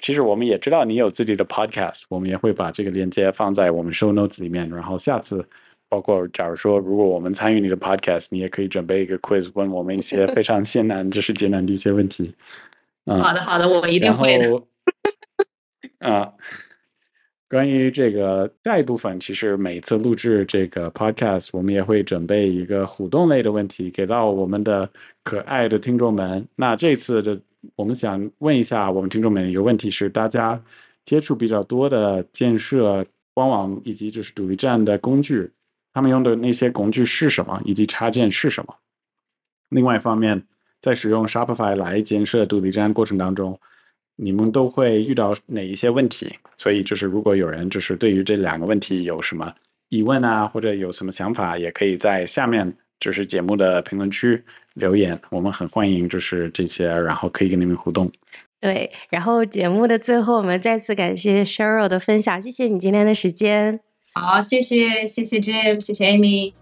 [0.00, 4.68] 其实我们也知道你有自己的 podcast，我们也会把这个链接放在我们 show notes 里面。
[4.70, 5.44] 然后下次，
[5.88, 12.34] 包括假如说如果我们参与你的 podcast，你也可以准备一个 quiz，问我们一些非常艰难、知 识艰难的一些问题。
[13.04, 14.62] 嗯，好的，好的，我一定会的。
[15.98, 16.32] 啊，
[17.48, 24.88] 关于这个下一部分，其实每次录制这个 podcast，我们也会准备一个互动类的问题给到我们的
[25.22, 26.46] 可爱的听众们。
[26.56, 27.40] 那这次的。
[27.76, 30.62] 我们想问一下我们听众们一个问题是：大家
[31.04, 35.50] 接触比较多的建设官网以及就是独立站的工具，
[35.92, 38.74] 他们用的那些工具是什么，以及插件是什么？
[39.68, 40.42] 另外一方面，
[40.80, 43.58] 在使用 Shopify 来建设独立站过程当中，
[44.16, 46.34] 你们都会遇到哪一些问题？
[46.56, 49.54] 所以就是如果有人就是对于这两个问题有什么
[49.88, 54.42] 疑问啊，或者有什么想法，也可以在下面就是节目的评论区。
[54.74, 58.10] 留言，我们很欢迎，就是这些，然后可以跟你们互动。
[58.60, 63.80] 对，然后节目的最后，我们再次感谢 Sheryl 的分享，谢谢你今天的时间。
[64.12, 66.52] 好，谢谢，谢谢 Jim，谢谢 Amy。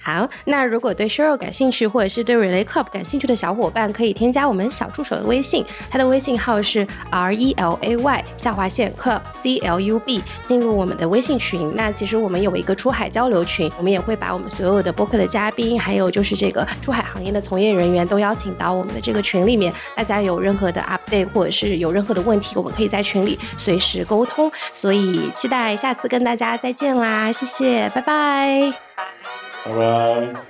[0.00, 9.80] 好，那如果对 Cheryl 感兴趣，或者是对 Relay Club 感兴趣的小伙伴，可以添加我们小助手的微信，他的微信号是 R E L A Y 下划线 Club C L
[9.80, 11.74] U B，进入我们的微信群。
[11.74, 19.72] 那其实我们有一个出海交流群，我们也会把我们所有的播客的嘉宾，还有就是这个出海行业的从业人员都邀请到我们的这个群里面。
[19.94, 24.50] 大家有任何的 update 或者是有任何的问题，我们可以在群里随时沟通。
[24.72, 29.17] 所以期待下次跟大家再见啦，谢谢，拜拜。
[29.68, 30.48] 拜拜。